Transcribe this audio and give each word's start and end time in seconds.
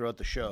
throughout 0.00 0.16
the 0.16 0.24
show. 0.24 0.50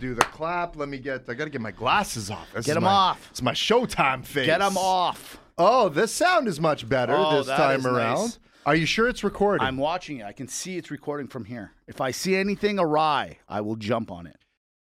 Do 0.00 0.14
the 0.14 0.22
clap. 0.22 0.74
Let 0.74 0.88
me 0.88 0.96
get. 0.96 1.28
I 1.28 1.34
got 1.34 1.44
to 1.44 1.50
get 1.50 1.60
my 1.60 1.70
glasses 1.72 2.30
off. 2.30 2.46
This 2.54 2.64
Get 2.64 2.72
is 2.72 2.76
'em 2.78 2.84
my- 2.84 2.88
off. 2.90 3.28
It's 3.30 3.42
my 3.42 3.52
Showtime 3.52 4.24
face. 4.24 4.46
Get 4.46 4.60
them 4.60 4.78
off. 4.78 5.38
Oh, 5.58 5.90
this 5.90 6.10
sound 6.10 6.48
is 6.48 6.58
much 6.58 6.88
better 6.88 7.14
Oh, 7.14 7.36
this 7.36 7.48
that 7.48 7.58
time 7.58 7.80
is 7.80 7.86
around. 7.86 8.14
nice. 8.16 8.38
Are 8.64 8.74
you 8.74 8.86
sure 8.86 9.06
it's 9.06 9.22
recording? 9.22 9.66
I'm 9.66 9.76
watching 9.76 10.18
it. 10.20 10.24
I 10.24 10.32
can 10.32 10.48
see 10.48 10.78
it's 10.78 10.90
recording 10.90 11.26
from 11.28 11.44
here. 11.44 11.72
If 11.86 12.00
I 12.00 12.12
see 12.12 12.34
anything 12.34 12.78
awry, 12.78 13.38
I 13.46 13.60
will 13.60 13.76
jump 13.76 14.10
on 14.10 14.26
it. 14.26 14.36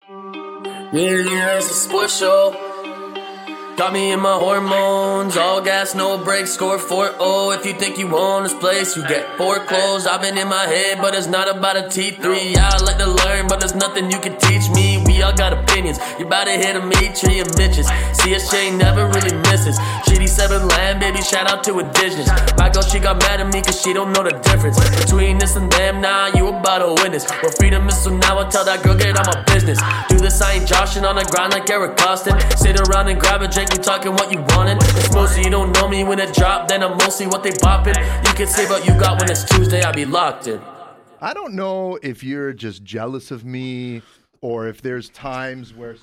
Yeah, 0.07 1.17
yeah, 1.23 1.57
a 1.57 1.61
sports 1.63 2.19
show. 2.19 2.64
Got 3.77 3.91
me 3.91 4.13
in 4.13 4.21
my 4.21 4.37
hormones, 4.37 5.35
all 5.35 5.59
gas, 5.59 5.95
no 5.95 6.17
brakes, 6.17 6.53
score 6.53 6.77
4-0. 6.77 7.57
If 7.57 7.65
you 7.65 7.73
think 7.73 7.97
you 7.97 8.15
own 8.15 8.43
this 8.43 8.53
place, 8.53 8.95
you 8.95 9.05
get 9.05 9.37
foreclosed. 9.37 10.07
I've 10.07 10.21
been 10.21 10.37
in 10.37 10.47
my 10.47 10.65
head, 10.65 10.99
but 11.01 11.13
it's 11.13 11.27
not 11.27 11.53
about 11.53 11.75
a 11.75 11.81
T3. 11.81 12.55
Yeah, 12.55 12.69
I 12.71 12.81
like 12.83 12.97
to 12.99 13.07
learn, 13.07 13.47
but 13.49 13.59
there's 13.59 13.75
nothing 13.75 14.09
you 14.09 14.17
can 14.19 14.38
teach 14.38 14.69
me. 14.69 15.03
We 15.05 15.21
all 15.23 15.35
got 15.35 15.51
opinions. 15.51 15.99
You 16.17 16.25
about 16.25 16.45
to 16.45 16.52
hit 16.52 16.77
a 16.77 16.85
meat 16.85 17.16
tree 17.19 17.39
and 17.39 17.49
bitches. 17.52 17.83
CSJ 18.16 18.77
never 18.77 19.07
really 19.07 19.35
misses. 19.52 19.77
GD7 20.07 20.71
land, 20.71 21.02
baby, 21.02 21.21
shout 21.21 21.52
out 21.52 21.61
to 21.66 21.80
indigenous. 21.80 22.30
My 22.55 22.69
girl, 22.69 22.81
she 22.81 22.99
got 22.99 23.19
mad 23.23 23.41
at 23.41 23.53
me 23.53 23.61
cause 23.61 23.81
she 23.81 23.91
don't 23.91 24.13
know 24.13 24.23
the 24.23 24.39
difference 24.39 24.80
between 25.02 25.38
this 25.38 25.57
and 25.57 25.69
them. 25.69 25.99
Nah, 25.99 26.27
you 26.27 26.47
about 26.47 26.80
to 26.80 27.03
win 27.03 27.11
this. 27.11 27.25
Well, 27.44 27.52
freedom 27.59 27.89
is 27.89 28.02
so 28.02 28.16
now 28.16 28.39
I 28.39 28.47
tell 28.49 28.63
that 28.63 28.83
girl, 28.83 28.95
get 28.95 29.19
out 29.19 29.27
my 29.27 29.44
business. 29.53 29.81
Do 30.07 30.17
this, 30.17 30.41
I 30.41 30.53
ain't 30.53 30.66
joshing 30.66 31.03
on 31.03 31.17
the 31.17 31.25
ground 31.25 31.52
like 31.52 31.69
Eric 31.69 31.97
Costin. 31.97 32.39
Sit 32.55 32.80
around 32.80 33.09
and 33.09 33.19
grab 33.19 33.41
a 33.41 33.49
drink, 33.49 33.64
we 33.71 33.77
talking 33.83 34.13
what 34.13 34.31
you 34.31 34.39
wanted. 34.55 34.77
It's 34.81 35.13
mostly 35.13 35.43
you 35.43 35.49
don't 35.49 35.71
know 35.75 35.87
me 35.87 36.03
when 36.03 36.19
it 36.19 36.33
drop, 36.33 36.67
then 36.67 36.83
I'm 36.83 36.97
mostly 36.97 37.27
what 37.27 37.43
they 37.43 37.51
bopping. 37.51 37.95
You 38.27 38.33
can 38.33 38.47
say 38.47 38.65
what 38.69 38.85
you 38.85 38.93
got 38.99 39.19
when 39.19 39.29
it's 39.31 39.43
Tuesday, 39.45 39.81
I 39.83 39.91
be 39.91 40.05
locked 40.05 40.47
in. 40.47 40.61
I 41.21 41.33
don't 41.33 41.53
know 41.53 41.97
if 42.03 42.23
you're 42.23 42.53
just 42.53 42.83
jealous 42.83 43.31
of 43.31 43.45
me 43.45 44.01
or 44.41 44.67
if 44.67 44.81
there's 44.81 45.09
times 45.09 45.73
where, 45.73 45.95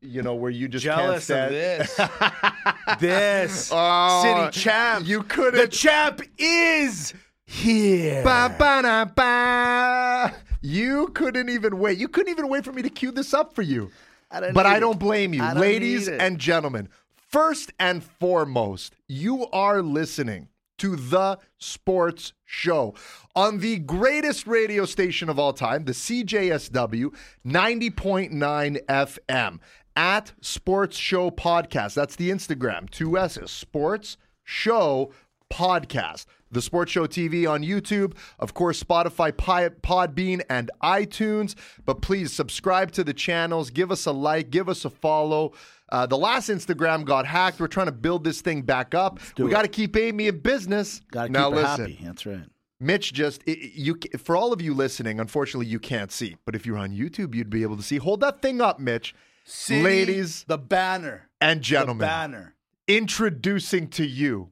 you 0.00 0.22
know, 0.22 0.34
where 0.34 0.50
you 0.50 0.68
just 0.68 0.84
Jealous 0.84 1.28
of 1.30 1.36
can't 1.50 1.86
stand. 1.86 2.10
this. 2.10 2.98
this 3.00 3.70
Oh, 3.72 4.22
city 4.50 4.60
champ. 4.60 5.06
you 5.06 5.22
couldn't- 5.22 5.60
The 5.60 5.68
champ 5.68 6.22
is 6.38 7.14
here. 7.46 8.22
Ba, 8.24 8.54
ba, 8.58 8.82
na, 8.82 9.04
ba. 9.04 10.34
You 10.60 11.08
couldn't 11.14 11.48
even 11.50 11.78
wait. 11.78 11.98
You 11.98 12.08
couldn't 12.08 12.30
even 12.32 12.48
wait 12.48 12.64
for 12.64 12.72
me 12.72 12.82
to 12.82 12.90
cue 12.90 13.12
this 13.12 13.32
up 13.32 13.54
for 13.54 13.62
you. 13.62 13.90
I 14.30 14.52
but 14.52 14.66
I 14.66 14.78
don't 14.78 14.98
blame 14.98 15.32
you. 15.32 15.40
Don't 15.40 15.58
Ladies 15.58 16.08
and 16.08 16.38
gentlemen, 16.38 16.88
first 17.14 17.72
and 17.78 18.02
foremost, 18.04 18.94
you 19.06 19.46
are 19.52 19.82
listening 19.82 20.48
to 20.78 20.96
The 20.96 21.38
Sports 21.58 22.32
Show 22.44 22.94
on 23.34 23.58
the 23.58 23.78
greatest 23.78 24.46
radio 24.46 24.84
station 24.84 25.28
of 25.28 25.38
all 25.38 25.52
time, 25.52 25.84
the 25.84 25.92
CJSW 25.92 27.14
90.9 27.46 28.84
FM 28.86 29.58
at 29.96 30.32
Sports 30.40 30.96
Show 30.96 31.30
Podcast. 31.30 31.94
That's 31.94 32.16
the 32.16 32.30
Instagram, 32.30 32.88
two 32.88 33.18
S's, 33.18 33.50
Sports 33.50 34.16
Show 34.44 35.10
Podcast. 35.52 36.26
The 36.50 36.62
Sports 36.62 36.92
Show 36.92 37.06
TV 37.06 37.48
on 37.48 37.62
YouTube, 37.62 38.14
of 38.38 38.54
course, 38.54 38.82
Spotify, 38.82 39.32
Podbean, 39.32 40.40
and 40.48 40.70
iTunes. 40.82 41.54
But 41.84 42.00
please 42.02 42.32
subscribe 42.32 42.90
to 42.92 43.04
the 43.04 43.12
channels, 43.14 43.70
give 43.70 43.90
us 43.90 44.06
a 44.06 44.12
like, 44.12 44.50
give 44.50 44.68
us 44.68 44.84
a 44.84 44.90
follow. 44.90 45.52
Uh, 45.90 46.06
the 46.06 46.18
last 46.18 46.48
Instagram 46.50 47.04
got 47.04 47.26
hacked. 47.26 47.60
We're 47.60 47.66
trying 47.66 47.86
to 47.86 47.92
build 47.92 48.24
this 48.24 48.40
thing 48.42 48.62
back 48.62 48.94
up. 48.94 49.20
We 49.38 49.50
got 49.50 49.62
to 49.62 49.68
keep 49.68 49.96
Amy 49.96 50.28
in 50.28 50.38
business. 50.40 51.00
Gotta 51.10 51.32
now 51.32 51.48
keep 51.48 51.56
listen, 51.56 51.80
happy. 51.92 51.98
That's 52.02 52.26
right. 52.26 52.44
Mitch 52.80 53.12
just 53.12 53.42
i- 53.48 53.52
i- 53.52 53.72
you 53.74 53.98
for 54.18 54.36
all 54.36 54.52
of 54.52 54.62
you 54.62 54.72
listening. 54.74 55.18
Unfortunately, 55.18 55.66
you 55.66 55.80
can't 55.80 56.12
see, 56.12 56.36
but 56.44 56.54
if 56.54 56.64
you're 56.66 56.76
on 56.78 56.90
YouTube, 56.92 57.34
you'd 57.34 57.50
be 57.50 57.62
able 57.62 57.76
to 57.76 57.82
see. 57.82 57.96
Hold 57.96 58.20
that 58.20 58.40
thing 58.42 58.60
up, 58.60 58.78
Mitch. 58.78 59.14
City, 59.44 59.82
Ladies 59.82 60.44
the 60.46 60.58
banner. 60.58 61.28
and 61.40 61.60
gentlemen. 61.62 61.98
The 61.98 62.04
banner. 62.06 62.54
introducing 62.86 63.88
to 63.88 64.06
you 64.06 64.50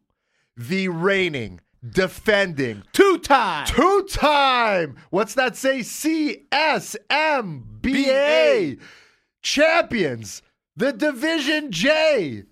the 0.56 0.88
reigning, 0.88 1.60
defending, 1.90 2.82
Two 2.92 3.18
time 3.18 3.66
two 3.66 4.06
time, 4.10 4.96
what's 5.10 5.34
that 5.34 5.56
say? 5.56 5.80
CSMBA 7.82 8.78
champions, 9.42 10.42
the 10.76 10.92
Division 10.92 11.70
J, 11.70 12.44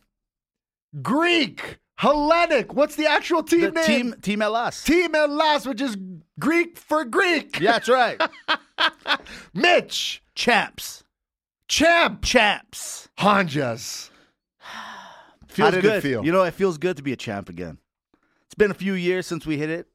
Greek, 1.03 1.79
Hellenic. 1.97 2.75
What's 2.75 2.97
the 2.97 3.07
actual 3.07 3.43
team 3.43 3.61
The 3.63 3.71
name? 3.73 3.85
team, 3.87 4.15
team 4.23 4.41
Hellas. 4.41 4.83
Team 4.85 5.15
at 5.15 5.31
last, 5.31 5.67
which 5.67 5.81
is 5.81 5.97
Greek 6.39 6.79
for 6.79 7.05
Greek. 7.05 7.59
Yeah, 7.61 7.73
that's 7.73 7.89
right. 7.89 8.21
Mitch, 9.55 10.23
Champs. 10.35 11.05
champ, 11.69 12.23
Champs. 12.23 13.09
Hanjas. 13.19 14.11
Feels 15.49 15.71
did 15.71 15.79
it 15.79 15.83
good. 15.89 16.03
feel? 16.03 16.25
You 16.25 16.33
know, 16.33 16.43
it 16.43 16.55
feels 16.55 16.79
good 16.79 16.97
to 16.97 17.03
be 17.05 17.13
a 17.13 17.17
champ 17.17 17.49
again. 17.49 17.79
It's 18.55 18.59
been 18.59 18.71
a 18.71 18.75
few 18.75 18.93
years 18.93 19.27
since 19.27 19.45
we 19.45 19.59
hit 19.59 19.69
it. 19.69 19.89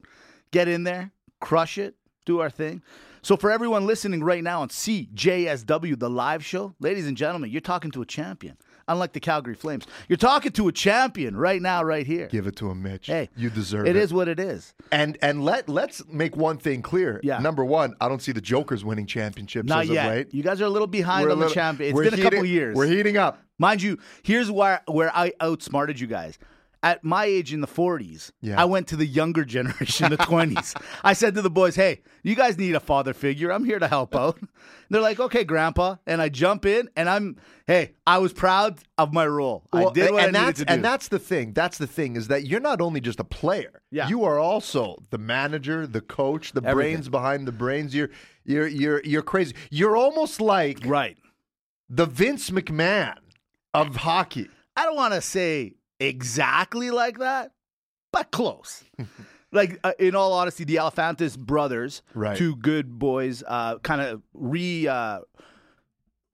Get 0.50 0.68
in 0.68 0.84
there, 0.84 1.12
crush 1.40 1.78
it, 1.78 1.94
do 2.26 2.40
our 2.40 2.50
thing. 2.50 2.82
So 3.22 3.34
for 3.38 3.50
everyone 3.50 3.86
listening 3.86 4.22
right 4.22 4.44
now 4.44 4.60
on 4.60 4.68
CJSW, 4.68 5.98
the 5.98 6.10
live 6.10 6.44
show, 6.44 6.74
ladies 6.78 7.06
and 7.06 7.16
gentlemen, 7.16 7.48
you're 7.50 7.62
talking 7.62 7.90
to 7.92 8.02
a 8.02 8.04
champion. 8.04 8.58
Unlike 8.86 9.14
the 9.14 9.20
Calgary 9.20 9.54
Flames, 9.54 9.86
you're 10.08 10.18
talking 10.18 10.52
to 10.52 10.68
a 10.68 10.72
champion 10.72 11.38
right 11.38 11.62
now, 11.62 11.82
right 11.82 12.06
here. 12.06 12.26
Give 12.26 12.46
it 12.46 12.56
to 12.56 12.68
him, 12.70 12.82
Mitch. 12.82 13.06
Hey, 13.06 13.30
you 13.34 13.48
deserve 13.48 13.86
it. 13.86 13.90
It 13.90 13.96
is 13.96 14.12
what 14.12 14.28
it 14.28 14.38
is. 14.38 14.74
And 14.92 15.16
and 15.22 15.42
let 15.42 15.66
let's 15.70 16.02
make 16.06 16.36
one 16.36 16.58
thing 16.58 16.82
clear. 16.82 17.18
Yeah. 17.22 17.38
Number 17.38 17.64
one, 17.64 17.94
I 17.98 18.08
don't 18.08 18.20
see 18.20 18.32
the 18.32 18.42
Jokers 18.42 18.84
winning 18.84 19.06
championships 19.06 19.70
Not 19.70 19.84
as 19.84 19.88
yet. 19.88 20.06
of 20.06 20.12
late. 20.12 20.34
You 20.34 20.42
guys 20.42 20.60
are 20.60 20.66
a 20.66 20.70
little 20.70 20.86
behind 20.86 21.24
We're 21.24 21.32
on 21.32 21.38
the 21.38 21.46
little- 21.46 21.54
champion. 21.54 21.96
It's 21.98 22.10
been 22.10 22.20
a 22.20 22.22
couple 22.22 22.44
years. 22.44 22.76
We're 22.76 22.86
heating 22.88 23.16
up. 23.16 23.40
Mind 23.58 23.80
you, 23.80 23.96
here's 24.22 24.50
where 24.50 24.82
where 24.86 25.10
I 25.16 25.32
outsmarted 25.40 25.98
you 25.98 26.06
guys. 26.06 26.38
At 26.82 27.04
my 27.04 27.26
age 27.26 27.52
in 27.52 27.60
the 27.60 27.66
40s, 27.66 28.30
Yeah. 28.40 28.58
I 28.58 28.64
went 28.64 28.88
to 28.88 28.96
the 28.96 29.04
younger 29.04 29.44
generation, 29.44 30.08
the 30.08 30.16
20s. 30.16 30.74
I 31.04 31.12
said 31.12 31.34
to 31.34 31.42
the 31.42 31.50
boys, 31.50 31.76
"Hey, 31.76 32.00
you 32.22 32.34
guys 32.34 32.56
need 32.56 32.74
a 32.74 32.80
father 32.80 33.12
figure. 33.12 33.52
I'm 33.52 33.64
here 33.66 33.78
to 33.78 33.86
help 33.86 34.16
out." 34.16 34.38
They're 34.88 35.02
like, 35.02 35.20
"Okay, 35.20 35.44
grandpa." 35.44 35.96
And 36.06 36.22
I 36.22 36.30
jump 36.30 36.64
in 36.64 36.88
and 36.96 37.06
I'm, 37.10 37.36
"Hey, 37.66 37.92
I 38.06 38.16
was 38.16 38.32
proud 38.32 38.78
of 38.96 39.12
my 39.12 39.26
role. 39.26 39.64
I 39.74 39.90
did 39.92 40.10
what 40.10 40.24
and 40.24 40.34
I 40.34 40.40
needed 40.40 40.56
to 40.56 40.64
do." 40.64 40.72
and 40.72 40.82
that's 40.82 41.08
the 41.08 41.18
thing. 41.18 41.52
That's 41.52 41.76
the 41.76 41.86
thing 41.86 42.16
is 42.16 42.28
that 42.28 42.46
you're 42.46 42.60
not 42.60 42.80
only 42.80 43.02
just 43.02 43.20
a 43.20 43.24
player. 43.24 43.82
Yeah. 43.90 44.08
You 44.08 44.24
are 44.24 44.38
also 44.38 45.02
the 45.10 45.18
manager, 45.18 45.86
the 45.86 46.00
coach, 46.00 46.52
the 46.52 46.62
Everything. 46.64 46.94
brains 46.94 47.08
behind 47.10 47.46
the 47.46 47.52
brains. 47.52 47.94
You're 47.94 48.08
you're 48.44 48.66
you're 48.66 49.02
you're 49.04 49.22
crazy. 49.22 49.54
You're 49.70 49.98
almost 49.98 50.40
like 50.40 50.78
right. 50.86 51.18
the 51.90 52.06
Vince 52.06 52.48
McMahon 52.48 53.18
of 53.74 53.96
hockey. 53.96 54.48
I 54.76 54.86
don't 54.86 54.96
want 54.96 55.12
to 55.12 55.20
say 55.20 55.74
exactly 56.00 56.90
like 56.90 57.18
that, 57.18 57.52
but 58.12 58.30
close. 58.30 58.82
like 59.52 59.78
uh, 59.84 59.92
in 59.98 60.14
all 60.14 60.32
honesty, 60.32 60.64
the 60.64 60.76
Alphantis 60.76 61.38
brothers, 61.38 62.02
Right. 62.14 62.36
two 62.36 62.56
good 62.56 62.98
boys, 62.98 63.42
uh, 63.46 63.78
kind 63.78 64.00
of 64.00 64.22
re. 64.34 64.88
Uh, 64.88 65.20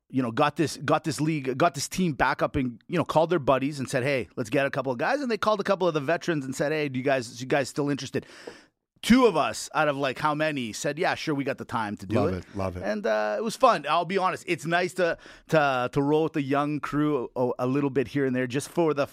you 0.09 0.22
know, 0.22 0.31
got 0.31 0.54
this, 0.54 0.77
got 0.78 1.03
this 1.03 1.21
league, 1.21 1.59
got 1.59 1.75
this 1.75 1.88
team 1.88 2.12
back 2.12 2.41
up, 2.41 2.54
and 2.54 2.81
you 2.87 2.97
know, 2.97 3.04
called 3.04 3.28
their 3.28 3.41
buddies 3.41 3.81
and 3.81 3.91
said, 3.91 4.04
"Hey, 4.04 4.28
let's 4.37 4.49
get 4.50 4.65
a 4.65 4.71
couple 4.71 4.93
of 4.93 4.99
guys." 4.99 5.21
And 5.21 5.28
they 5.31 5.37
called 5.37 5.60
a 5.60 5.65
couple 5.65 5.88
of 5.88 5.94
the 5.94 6.00
veterans 6.00 6.44
and 6.44 6.54
said, 6.54 6.71
"Hey, 6.71 6.88
do 6.88 6.97
you 6.98 7.04
guys, 7.04 7.41
you 7.41 7.47
guys 7.47 7.69
still 7.69 7.91
interested?" 7.91 8.25
Two 9.03 9.27
of 9.27 9.37
us 9.37 9.69
out 9.75 9.88
of 9.88 9.97
like 9.97 10.19
how 10.21 10.33
many 10.34 10.72
said, 10.72 10.97
"Yeah, 10.98 11.16
sure, 11.16 11.34
we 11.34 11.43
got 11.43 11.59
the 11.59 11.65
time 11.65 11.97
to 11.98 12.06
do 12.06 12.15
Love 12.16 12.34
it." 12.34 12.37
it, 12.38 12.44
love 12.56 12.77
it. 12.77 12.84
and 12.84 13.04
uh, 13.04 13.34
it 13.37 13.43
was 13.43 13.56
fun. 13.56 13.84
I'll 13.91 14.04
be 14.04 14.16
honest; 14.16 14.44
it's 14.47 14.65
nice 14.65 14.94
to 14.94 15.19
to 15.48 15.91
to 15.93 16.00
roll 16.03 16.22
with 16.22 16.34
the 16.34 16.43
young 16.43 16.78
crew 16.78 17.28
a, 17.34 17.50
a 17.59 17.66
little 17.66 17.91
bit 17.91 18.06
here 18.09 18.25
and 18.27 18.34
there, 18.34 18.47
just 18.47 18.69
for 18.69 18.94
the, 18.94 19.09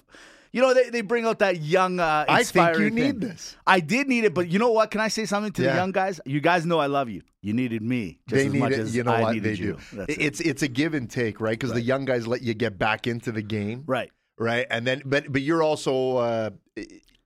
you 0.54 0.62
know, 0.62 0.74
they, 0.74 0.90
they 0.90 1.02
bring 1.02 1.26
out 1.26 1.40
that 1.40 1.62
young. 1.62 2.00
Uh, 2.00 2.24
I 2.30 2.44
think 2.44 2.56
you 2.56 2.86
inspiring 2.86 2.96
need 2.96 3.20
this. 3.20 3.58
I 3.68 3.80
did 3.82 4.08
need 4.08 4.24
it, 4.24 4.34
but 4.34 4.48
you 4.50 4.60
know 4.60 4.72
what? 4.72 4.90
Can 4.92 5.02
I 5.02 5.08
say 5.10 5.26
something 5.26 5.52
to 5.54 5.64
Yeah. 5.64 5.72
the 5.72 5.76
young 5.76 5.92
guys? 5.92 6.22
You 6.26 6.40
guys 6.40 6.66
know 6.66 6.80
I 6.80 6.86
love 6.86 7.10
you. 7.10 7.24
You 7.42 7.54
needed 7.54 7.82
me 7.82 8.20
just 8.30 8.40
they 8.40 8.46
as 8.48 8.54
need 8.54 8.60
much 8.60 8.72
it. 8.72 8.80
as 8.80 8.96
You 8.96 9.04
know 9.04 9.12
I 9.14 9.22
what 9.22 9.34
needed 9.34 9.58
they 9.58 9.62
you. 9.62 9.78
do. 9.92 10.02
It. 10.08 10.18
It's 10.22 10.40
it's 10.40 10.62
a 10.62 10.68
give 10.70 10.94
and 10.94 11.10
take, 11.10 11.42
right? 11.42 11.52
Because 11.60 11.74
the 11.74 11.82
young 11.82 12.06
guys 12.06 12.26
let 12.28 12.42
you 12.42 12.54
get 12.54 12.78
back 12.80 13.06
into 13.08 13.32
the 13.34 13.42
game, 13.42 13.84
right. 13.88 14.10
right? 14.38 14.66
And 14.70 14.88
then, 14.88 15.02
but 15.04 15.30
but 15.32 15.42
you're 15.42 15.62
also 15.64 16.18
uh, 16.18 16.50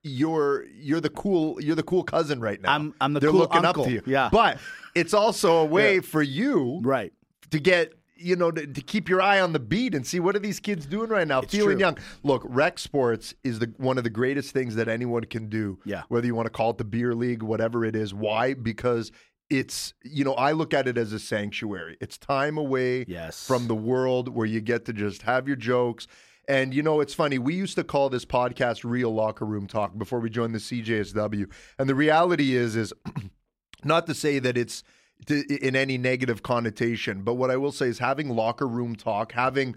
you're 0.04 0.66
you're 0.74 1.02
the 1.02 1.10
cool 1.10 1.62
you're 1.62 1.76
the 1.76 1.84
cool 1.84 2.04
cousin 2.04 2.40
right 2.40 2.62
now. 2.62 2.72
I'm- 2.72 2.94
I'm 3.02 3.14
the 3.14 3.20
They're 3.20 3.30
cool 3.32 3.40
looking 3.42 3.66
uncle. 3.66 3.84
up 3.84 3.90
to 3.90 3.94
you. 3.94 4.02
Yeah. 4.06 4.30
but 4.32 4.58
it's 4.96 5.14
also 5.14 5.58
a 5.58 5.66
way 5.66 5.96
Yeah. 5.96 6.02
for 6.02 6.22
you 6.22 6.80
Right. 6.84 7.14
to 7.52 7.60
get 7.60 7.94
you 8.20 8.36
know 8.36 8.52
to, 8.52 8.66
to 8.68 8.82
keep 8.82 9.08
your 9.10 9.22
eye 9.22 9.40
on 9.40 9.54
the 9.54 9.60
beat 9.60 9.94
and 9.96 10.06
see 10.06 10.20
what 10.20 10.36
are 10.36 10.40
these 10.40 10.60
kids 10.60 10.86
doing 10.86 11.10
right 11.10 11.28
now 11.28 11.42
It's 11.42 11.52
feeling 11.54 11.78
true. 11.78 11.80
young. 11.80 11.98
Look 12.24 12.44
rec 12.46 12.80
sports 12.80 13.34
is 13.44 13.60
the 13.60 13.74
one 13.78 13.98
of 13.98 14.04
the 14.04 14.10
greatest 14.10 14.52
things 14.52 14.76
that 14.76 14.88
anyone 14.88 15.24
can 15.26 15.50
do. 15.50 15.80
Yeah. 15.86 16.04
whether 16.10 16.26
you 16.28 16.36
want 16.36 16.46
to 16.48 16.52
call 16.52 16.72
it 16.72 16.78
the 16.78 16.84
beer 16.86 17.14
league 17.16 17.44
whatever 17.44 17.86
it 17.86 17.96
is. 17.96 18.14
Why? 18.14 18.54
Because 18.54 19.12
it's 19.50 19.94
you 20.04 20.26
know 20.26 20.34
i 20.34 20.52
look 20.52 20.74
at 20.74 20.88
it 20.88 20.98
as 20.98 21.14
a 21.14 21.20
sanctuary. 21.20 21.98
It's 22.02 22.18
time 22.18 22.58
away 22.58 23.06
Yes. 23.08 23.46
from 23.48 23.68
the 23.68 23.76
world 23.76 24.28
where 24.30 24.46
you 24.46 24.60
get 24.62 24.86
to 24.86 24.94
just 24.94 25.22
have 25.24 25.48
your 25.48 25.56
jokes. 25.58 26.06
And 26.50 26.74
you 26.74 26.82
know 26.84 27.02
it's 27.02 27.14
funny 27.14 27.38
we 27.40 27.56
used 27.56 27.76
to 27.76 27.84
call 27.84 28.10
this 28.10 28.26
podcast 28.26 28.84
real 28.84 29.14
locker 29.14 29.46
room 29.46 29.68
talk 29.68 29.98
before 29.98 30.20
we 30.22 30.30
joined 30.30 30.56
the 30.56 30.60
cjsw 30.60 31.50
and 31.78 31.90
the 31.90 31.96
reality 31.96 32.56
is 32.56 32.76
is 32.78 32.94
not 33.84 34.08
to 34.08 34.14
say 34.14 34.40
that 34.40 34.58
it's 34.58 34.82
to, 35.26 35.44
in 35.66 35.76
any 35.76 35.98
negative 35.98 36.44
connotation. 36.44 37.24
But 37.24 37.34
what 37.34 37.52
I 37.52 37.58
will 37.58 37.72
say 37.72 37.88
is 37.88 38.00
having 38.00 38.30
locker 38.30 38.68
room 38.68 38.96
talk, 38.96 39.32
having 39.34 39.76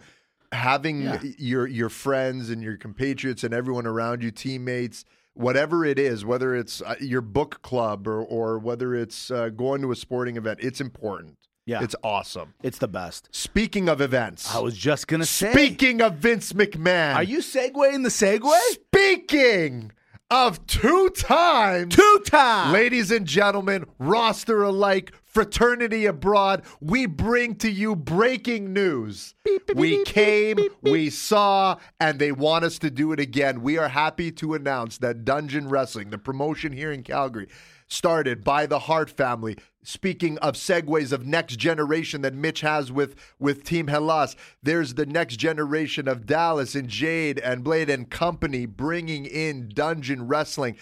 having 0.53 1.03
Yeah. 1.03 1.21
your 1.39 1.67
your 1.67 1.89
friends 1.89 2.51
and 2.51 2.63
your 2.63 2.77
compatriots 2.77 3.43
and 3.45 3.55
everyone 3.55 3.87
around 3.87 4.23
you, 4.23 4.31
teammates, 4.31 5.05
whatever 5.35 5.85
it 5.85 5.99
is, 5.99 6.25
whether 6.25 6.55
it's 6.55 6.83
uh, 6.83 6.97
your 7.01 7.21
book 7.21 7.63
club 7.63 8.07
or 8.07 8.23
or 8.23 8.59
whether 8.59 8.95
it's 8.95 9.31
uh, 9.31 9.49
going 9.49 9.81
to 9.83 9.91
a 9.93 9.97
sporting 9.97 10.37
event, 10.37 10.59
it's 10.63 10.81
important. 10.81 11.37
Yeah. 11.67 11.85
it's 11.85 11.95
awesome. 12.03 12.55
It's 12.65 12.79
the 12.79 12.89
best. 12.89 13.29
Speaking 13.31 13.89
of 13.89 14.01
events, 14.01 14.53
I 14.53 14.59
was 14.59 14.77
just 14.77 15.07
gonna 15.07 15.25
say. 15.25 15.53
speaking 15.53 16.01
of 16.03 16.15
Vince 16.17 16.53
McMahon, 16.53 17.15
Are 17.15 17.23
you 17.23 17.39
segueing 17.39 18.03
the 18.03 18.09
segue? 18.09 18.51
speaking 18.73 19.93
of 20.31 20.65
two 20.67 21.11
times? 21.11 21.95
Two 21.95 22.23
times. 22.25 22.73
Ladies 22.73 23.11
and 23.11 23.27
gentlemen, 23.27 23.87
roster 23.99 24.63
alike, 24.63 25.13
fraternity 25.25 26.07
abroad, 26.07 26.63
we 26.81 27.07
bring 27.07 27.55
to 27.57 27.71
you 27.71 27.97
breaking 27.97 28.73
news. 28.73 29.35
we 29.75 30.05
came, 30.05 30.59
we 30.83 31.11
saw, 31.11 31.77
and 31.99 32.19
they 32.19 32.33
want 32.33 32.65
us 32.65 32.79
to 32.79 32.91
do 32.91 33.13
it 33.13 33.21
again. 33.21 33.63
We 33.63 33.79
are 33.79 33.89
happy 33.89 34.31
to 34.33 34.55
announce 34.55 34.99
that 34.99 35.25
Dungeon 35.25 35.69
Wrestling, 35.69 36.11
the 36.11 36.19
promotion 36.19 36.73
here 36.73 36.93
in 36.93 37.03
Calgary, 37.03 37.49
started 37.91 38.43
by 38.43 38.65
the 38.65 38.81
Hart 38.81 39.11
family. 39.11 39.59
Speaking 39.83 40.39
of 40.39 40.55
segues 40.55 41.13
of 41.13 41.27
next 41.27 41.57
generation 41.57 42.23
that 42.23 42.35
Mitch 42.35 42.61
has 42.61 42.93
with, 42.93 43.17
with 43.39 43.65
Team 43.65 43.89
Hellas, 43.89 44.37
there's 44.63 44.95
the 44.95 45.07
next 45.07 45.37
generation 45.37 46.07
of 46.07 46.27
Dallas 46.27 46.75
and 46.75 46.89
Jade 46.89 47.39
and 47.39 47.65
Blade 47.65 47.91
and 47.91 48.09
company 48.09 48.67
bringing 48.67 49.27
in 49.27 49.69
Dungeon 49.69 50.29
Wrestling. 50.29 50.77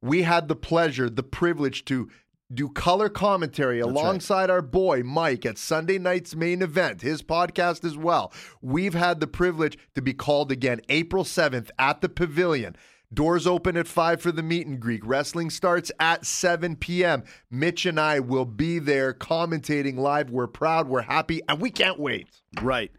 We 0.00 0.22
had 0.22 0.48
the 0.48 0.56
pleasure, 0.56 1.10
the 1.10 1.22
privilege 1.22 1.84
to 1.86 2.08
do 2.52 2.68
color 2.68 3.08
commentary 3.08 3.80
alongside 3.80 4.50
our 4.50 4.62
boy 4.62 5.02
Mike 5.02 5.46
at 5.46 5.58
Sunday 5.58 5.98
night's 5.98 6.34
main 6.34 6.62
event, 6.62 7.02
his 7.02 7.22
podcast 7.22 7.84
as 7.84 7.96
well. 7.96 8.32
We've 8.60 8.94
had 8.94 9.20
the 9.20 9.26
privilege 9.26 9.78
to 9.94 10.02
be 10.02 10.12
called 10.12 10.52
again 10.52 10.80
April 10.88 11.24
7th 11.24 11.70
at 11.78 12.00
the 12.02 12.08
Pavilion. 12.08 12.76
Doors 13.12 13.46
open 13.46 13.76
at 13.76 13.86
5 13.86 14.22
for 14.22 14.32
the 14.32 14.42
meet 14.42 14.66
and 14.66 14.80
greet. 14.80 15.04
Wrestling 15.04 15.50
starts 15.50 15.92
at 16.00 16.24
7 16.24 16.76
p.m. 16.76 17.24
Mitch 17.50 17.84
and 17.84 18.00
I 18.00 18.20
will 18.20 18.46
be 18.46 18.78
there 18.78 19.12
commentating 19.12 19.96
live. 19.96 20.30
We're 20.30 20.46
proud, 20.46 20.88
we're 20.88 21.02
happy, 21.02 21.42
and 21.46 21.60
we 21.60 21.70
can't 21.70 21.98
wait. 21.98 22.28
Right. 22.62 22.90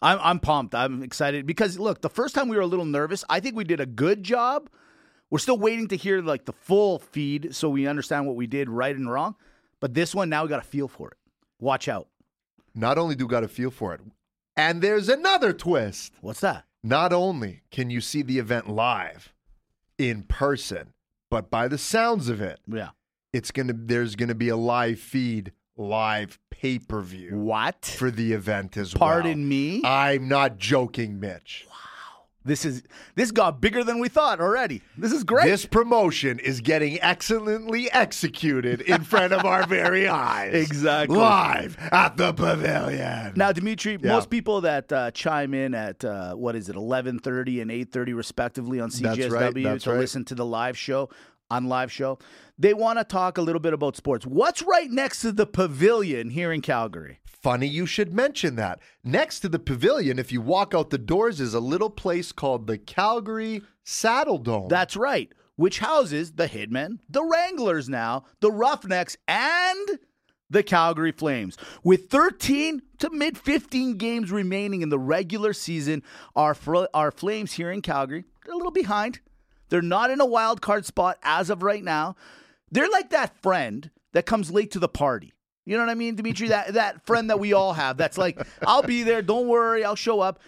I'm 0.00 0.18
I'm 0.20 0.38
pumped. 0.40 0.74
I'm 0.74 1.02
excited 1.02 1.46
because 1.46 1.78
look, 1.78 2.00
the 2.00 2.08
first 2.08 2.34
time 2.34 2.48
we 2.48 2.56
were 2.56 2.62
a 2.62 2.66
little 2.66 2.86
nervous. 2.86 3.24
I 3.28 3.40
think 3.40 3.54
we 3.54 3.64
did 3.64 3.78
a 3.78 3.86
good 3.86 4.22
job. 4.22 4.70
We're 5.30 5.38
still 5.38 5.58
waiting 5.58 5.88
to 5.88 5.96
hear 5.96 6.22
like 6.22 6.46
the 6.46 6.52
full 6.52 6.98
feed 6.98 7.54
so 7.54 7.68
we 7.68 7.86
understand 7.86 8.26
what 8.26 8.36
we 8.36 8.46
did 8.46 8.68
right 8.68 8.96
and 8.96 9.10
wrong. 9.10 9.36
But 9.80 9.94
this 9.94 10.14
one 10.14 10.28
now 10.28 10.42
we 10.42 10.48
got 10.48 10.62
to 10.62 10.68
feel 10.68 10.88
for 10.88 11.08
it. 11.08 11.18
Watch 11.60 11.88
out. 11.88 12.08
Not 12.74 12.98
only 12.98 13.14
do 13.14 13.26
we 13.26 13.30
got 13.30 13.44
a 13.44 13.48
feel 13.48 13.70
for 13.70 13.94
it, 13.94 14.00
and 14.56 14.80
there's 14.80 15.08
another 15.08 15.52
twist. 15.52 16.14
What's 16.20 16.40
that? 16.40 16.64
Not 16.82 17.12
only 17.12 17.62
can 17.70 17.90
you 17.90 18.00
see 18.00 18.22
the 18.22 18.38
event 18.38 18.68
live 18.68 19.32
in 20.10 20.22
person, 20.24 20.92
but 21.30 21.50
by 21.50 21.68
the 21.68 21.78
sounds 21.78 22.28
of 22.28 22.40
it, 22.40 22.60
Yeah. 22.66 22.90
it's 23.32 23.50
gonna 23.50 23.74
there's 23.76 24.16
gonna 24.16 24.34
be 24.34 24.48
a 24.48 24.56
live 24.56 24.98
feed, 25.00 25.52
live 25.76 26.38
pay 26.50 26.78
per 26.78 27.00
view 27.00 27.36
What? 27.38 27.84
for 27.98 28.10
the 28.10 28.32
event 28.32 28.76
as 28.76 28.92
Pardon 28.94 28.98
well. 28.98 29.22
Pardon 29.22 29.48
me. 29.48 29.82
I'm 29.84 30.28
not 30.28 30.58
joking, 30.58 31.18
Mitch. 31.20 31.66
This 32.44 32.64
is 32.64 32.82
this 33.14 33.30
got 33.30 33.60
bigger 33.60 33.84
than 33.84 34.00
we 34.00 34.08
thought 34.08 34.40
already. 34.40 34.82
This 34.98 35.12
is 35.12 35.22
great. 35.22 35.46
This 35.46 35.64
promotion 35.64 36.38
is 36.40 36.60
getting 36.60 37.00
excellently 37.00 37.90
executed 37.92 38.80
in 38.80 39.02
front 39.04 39.32
of 39.32 39.44
our 39.44 39.66
very 39.66 40.08
eyes. 40.28 40.52
Exactly. 40.54 41.16
Live 41.16 41.76
at 41.92 42.16
the 42.16 42.32
pavilion. 42.32 43.32
Now, 43.36 43.52
Dimitri, 43.52 43.98
Yeah. 44.02 44.12
most 44.12 44.28
people 44.30 44.60
that 44.62 44.92
uh, 44.92 45.10
chime 45.12 45.54
in 45.54 45.74
at 45.74 46.04
uh, 46.04 46.34
what 46.34 46.56
is 46.56 46.68
it, 46.68 46.76
eleven 46.76 47.18
thirty 47.18 47.60
and 47.60 47.70
eight 47.70 47.92
thirty, 47.92 48.12
respectively, 48.12 48.80
on 48.80 48.88
That's 48.90 49.00
CJSW 49.18 49.30
right, 49.32 49.54
that's 49.64 49.84
to 49.84 49.90
right. 49.90 49.98
listen 50.00 50.24
to 50.26 50.34
the 50.34 50.44
live 50.44 50.76
show 50.76 51.08
on 51.50 51.66
live 51.66 51.92
show, 51.92 52.18
they 52.58 52.72
want 52.74 52.98
to 52.98 53.04
talk 53.04 53.36
a 53.38 53.42
little 53.42 53.60
bit 53.60 53.74
about 53.74 53.94
sports. 53.96 54.26
What's 54.26 54.62
right 54.62 54.90
next 54.90 55.20
to 55.20 55.32
the 55.32 55.46
pavilion 55.46 56.30
here 56.30 56.50
in 56.50 56.62
Calgary? 56.62 57.20
Funny 57.42 57.66
you 57.66 57.86
should 57.86 58.14
mention 58.14 58.54
that. 58.56 58.78
Next 59.02 59.40
to 59.40 59.48
the 59.48 59.58
pavilion, 59.58 60.18
if 60.18 60.30
you 60.30 60.40
walk 60.40 60.74
out 60.74 60.90
the 60.90 60.98
doors, 60.98 61.40
is 61.40 61.54
a 61.54 61.60
little 61.60 61.90
place 61.90 62.30
called 62.30 62.66
the 62.66 62.78
Calgary 62.78 63.62
Saddle 63.82 64.38
Dome. 64.38 64.68
That's 64.68 64.96
right, 64.96 65.32
which 65.56 65.80
houses 65.80 66.32
the 66.32 66.46
Hitmen, 66.46 66.98
the 67.08 67.24
Wranglers, 67.24 67.88
now 67.88 68.24
the 68.40 68.52
Roughnecks, 68.52 69.16
and 69.26 69.98
the 70.48 70.62
Calgary 70.62 71.10
Flames. 71.10 71.56
With 71.82 72.10
13 72.10 72.82
to 72.98 73.10
mid 73.10 73.36
15 73.36 73.96
games 73.96 74.30
remaining 74.30 74.82
in 74.82 74.90
the 74.90 74.98
regular 74.98 75.52
season, 75.52 76.04
our 76.36 76.54
fl- 76.54 76.84
our 76.94 77.10
Flames 77.10 77.52
here 77.52 77.72
in 77.72 77.82
Calgary 77.82 78.24
they're 78.44 78.54
a 78.54 78.56
little 78.56 78.72
behind. 78.72 79.20
They're 79.68 79.82
not 79.82 80.10
in 80.10 80.20
a 80.20 80.26
wild 80.26 80.60
card 80.60 80.84
spot 80.84 81.18
as 81.22 81.48
of 81.50 81.62
right 81.62 81.82
now. 81.82 82.16
They're 82.70 82.88
like 82.88 83.10
that 83.10 83.40
friend 83.42 83.90
that 84.12 84.26
comes 84.26 84.50
late 84.50 84.70
to 84.72 84.78
the 84.78 84.88
party. 84.88 85.32
You 85.64 85.76
know 85.76 85.84
what 85.84 85.90
I 85.90 85.94
mean, 85.94 86.16
Dimitri? 86.16 86.48
That 86.48 86.74
that 86.74 87.06
friend 87.06 87.30
that 87.30 87.38
we 87.38 87.52
all 87.52 87.72
have. 87.72 87.96
That's 87.96 88.18
like, 88.18 88.44
I'll 88.66 88.82
be 88.82 89.02
there. 89.02 89.22
Don't 89.22 89.48
worry, 89.48 89.84
I'll 89.84 89.94
show 89.96 90.20
up. 90.20 90.40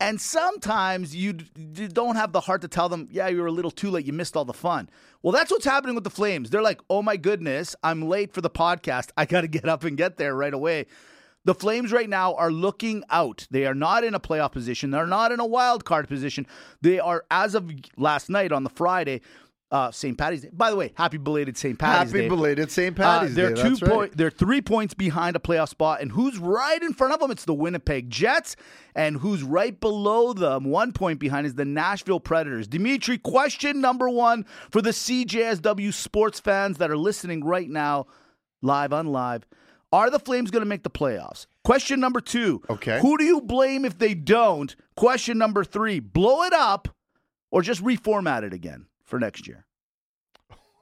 And 0.00 0.20
sometimes 0.20 1.14
you 1.14 1.34
d- 1.34 1.86
don't 1.86 2.16
have 2.16 2.32
the 2.32 2.40
heart 2.40 2.62
to 2.62 2.68
tell 2.68 2.88
them, 2.88 3.06
yeah, 3.12 3.28
you 3.28 3.40
were 3.40 3.46
a 3.46 3.52
little 3.52 3.70
too 3.70 3.88
late. 3.88 4.04
You 4.04 4.12
missed 4.12 4.36
all 4.36 4.44
the 4.44 4.52
fun. 4.52 4.90
Well, 5.22 5.32
that's 5.32 5.50
what's 5.50 5.64
happening 5.64 5.94
with 5.94 6.02
the 6.02 6.10
Flames. 6.10 6.50
They're 6.50 6.60
like, 6.60 6.80
oh 6.90 7.02
my 7.02 7.16
goodness, 7.16 7.76
I'm 7.84 8.02
late 8.08 8.32
for 8.32 8.40
the 8.40 8.50
podcast. 8.50 9.10
I 9.16 9.26
got 9.26 9.42
to 9.42 9.48
get 9.48 9.68
up 9.68 9.84
and 9.84 9.96
get 9.96 10.16
there 10.16 10.34
right 10.34 10.52
away. 10.52 10.86
The 11.44 11.54
Flames 11.54 11.92
right 11.92 12.08
now 12.08 12.34
are 12.34 12.50
looking 12.50 13.04
out. 13.10 13.46
They 13.50 13.64
are 13.66 13.74
not 13.74 14.02
in 14.02 14.14
a 14.14 14.20
playoff 14.20 14.52
position. 14.52 14.90
They're 14.90 15.06
not 15.06 15.30
in 15.30 15.38
a 15.38 15.46
wild 15.46 15.84
card 15.84 16.08
position. 16.08 16.48
They 16.80 16.98
are, 16.98 17.24
as 17.30 17.54
of 17.54 17.70
last 17.96 18.28
night 18.28 18.50
on 18.50 18.64
the 18.64 18.70
Friday, 18.70 19.20
uh, 19.72 19.90
St. 19.90 20.16
Patty's 20.18 20.42
Day. 20.42 20.50
By 20.52 20.70
the 20.70 20.76
way, 20.76 20.92
happy 20.94 21.16
belated 21.16 21.56
St. 21.56 21.78
Patty's 21.78 22.12
Day. 22.12 22.18
Happy 22.18 22.28
Day. 22.28 22.34
belated 22.36 22.70
St. 22.70 23.00
Uh, 23.00 23.02
Patty's 23.02 23.34
they're 23.34 23.54
Day. 23.54 23.62
two 23.62 23.68
That's 23.70 23.82
right. 23.82 23.90
point. 23.90 24.16
They're 24.16 24.30
three 24.30 24.60
points 24.60 24.92
behind 24.92 25.34
a 25.34 25.38
playoff 25.38 25.70
spot, 25.70 26.02
and 26.02 26.12
who's 26.12 26.38
right 26.38 26.80
in 26.82 26.92
front 26.92 27.14
of 27.14 27.20
them? 27.20 27.30
It's 27.30 27.46
the 27.46 27.54
Winnipeg 27.54 28.10
Jets, 28.10 28.54
and 28.94 29.16
who's 29.16 29.42
right 29.42 29.80
below 29.80 30.34
them? 30.34 30.64
One 30.64 30.92
point 30.92 31.18
behind 31.18 31.46
is 31.46 31.54
the 31.54 31.64
Nashville 31.64 32.20
Predators. 32.20 32.68
Dimitri, 32.68 33.16
question 33.16 33.80
number 33.80 34.10
one 34.10 34.44
for 34.70 34.82
the 34.82 34.90
CJSW 34.90 35.92
sports 35.94 36.38
fans 36.38 36.76
that 36.76 36.90
are 36.90 36.98
listening 36.98 37.42
right 37.42 37.68
now, 37.68 38.06
live 38.60 38.92
on 38.92 39.06
live: 39.06 39.46
Are 39.90 40.10
the 40.10 40.18
Flames 40.20 40.50
going 40.50 40.62
to 40.62 40.68
make 40.68 40.82
the 40.82 40.90
playoffs? 40.90 41.46
Question 41.64 41.98
number 41.98 42.20
two: 42.20 42.60
Okay. 42.68 43.00
Who 43.00 43.16
do 43.16 43.24
you 43.24 43.40
blame 43.40 43.86
if 43.86 43.96
they 43.96 44.12
don't? 44.12 44.76
Question 44.96 45.38
number 45.38 45.64
three: 45.64 45.98
Blow 45.98 46.42
it 46.42 46.52
up, 46.52 46.88
or 47.50 47.62
just 47.62 47.82
reformat 47.82 48.42
it 48.42 48.52
again 48.52 48.84
for 49.12 49.20
next 49.20 49.46
year? 49.46 49.66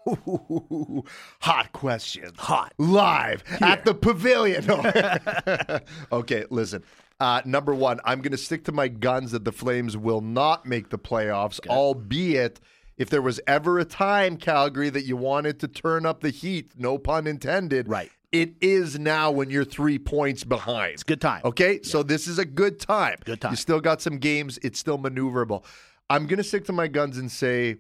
Ooh, 0.09 1.05
hot 1.41 1.73
question. 1.73 2.31
Hot. 2.39 2.73
Live 2.79 3.43
at 3.61 3.85
the 3.85 3.95
pavilion. 3.95 4.67
Okay, 6.13 6.45
listen. 6.51 6.83
Uh, 7.19 7.43
number 7.45 7.75
one, 7.75 8.01
I'm 8.05 8.23
going 8.23 8.33
to 8.33 8.39
stick 8.39 8.65
to 8.65 8.73
my 8.73 8.89
guns 8.89 9.33
that 9.33 9.45
the 9.45 9.53
Flames 9.53 9.97
will 9.97 10.23
not 10.23 10.65
make 10.65 10.89
the 10.89 10.99
playoffs, 10.99 11.61
albeit 11.69 12.61
if 12.97 13.11
there 13.11 13.23
was 13.23 13.41
ever 13.47 13.79
a 13.79 13.85
time, 13.85 14.37
Calgary, 14.37 14.91
that 14.91 15.05
you 15.05 15.17
wanted 15.17 15.61
to 15.61 15.69
turn 15.69 16.07
up 16.07 16.21
the 16.21 16.31
heat, 16.31 16.73
no 16.79 16.99
pun 16.99 17.27
intended. 17.27 17.89
Right. 17.89 18.11
It 18.33 18.55
is 18.61 18.99
now 18.99 19.31
when 19.31 19.51
you're 19.51 19.65
three 19.65 19.99
points 19.99 20.45
behind. 20.45 20.95
It's 20.95 21.03
good 21.03 21.21
time. 21.21 21.43
Okay, 21.45 21.83
so 21.83 22.03
this 22.03 22.27
is 22.27 22.39
a 22.39 22.45
good 22.45 22.79
time. 22.79 23.17
Good 23.25 23.41
time. 23.41 23.53
You 23.53 23.57
still 23.57 23.81
got 23.81 24.01
some 24.01 24.19
games. 24.19 24.59
It's 24.63 24.79
still 24.79 24.99
maneuverable. 24.99 25.65
I'm 26.09 26.27
going 26.27 26.39
to 26.39 26.45
stick 26.45 26.65
to 26.67 26.73
my 26.73 26.89
guns 26.89 27.19
and 27.19 27.31
say 27.31 27.77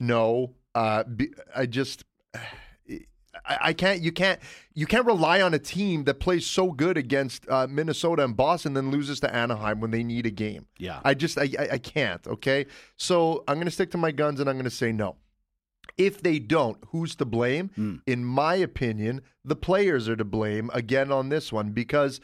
no. 0.00 0.54
Uh, 0.74 1.04
be, 1.04 1.30
I 1.54 1.66
just. 1.66 2.04
I, 3.44 3.58
I 3.60 3.72
can't. 3.72 4.00
You 4.00 4.12
can't. 4.12 4.40
You 4.74 4.86
can't 4.86 5.06
rely 5.06 5.40
on 5.40 5.54
a 5.54 5.58
team 5.58 6.04
that 6.04 6.20
plays 6.20 6.46
so 6.46 6.72
good 6.72 6.96
against 6.96 7.48
uh, 7.48 7.66
Minnesota 7.68 8.24
and 8.24 8.36
Boston, 8.36 8.74
then 8.74 8.90
loses 8.90 9.20
to 9.20 9.34
Anaheim 9.34 9.80
when 9.80 9.90
they 9.90 10.02
need 10.02 10.26
a 10.26 10.30
game. 10.30 10.66
Yeah. 10.78 11.00
I 11.04 11.14
just. 11.14 11.38
I. 11.38 11.48
I, 11.58 11.68
I 11.72 11.78
can't. 11.78 12.26
Okay. 12.26 12.66
So 12.96 13.44
I'm 13.48 13.56
going 13.56 13.66
to 13.66 13.70
stick 13.72 13.90
to 13.92 13.98
my 13.98 14.12
guns 14.12 14.40
and 14.40 14.48
I'm 14.48 14.56
going 14.56 14.64
to 14.64 14.70
say 14.70 14.92
no. 14.92 15.16
If 15.98 16.22
they 16.22 16.38
don't, 16.38 16.78
who's 16.88 17.14
to 17.16 17.24
blame? 17.24 18.02
In 18.06 18.24
my 18.24 18.54
opinion, 18.54 19.20
the 19.44 19.56
players 19.56 20.08
are 20.08 20.16
to 20.16 20.24
blame 20.24 20.70
again 20.72 21.12
on 21.12 21.28
this 21.28 21.52
one 21.52 21.72
because 21.72 22.20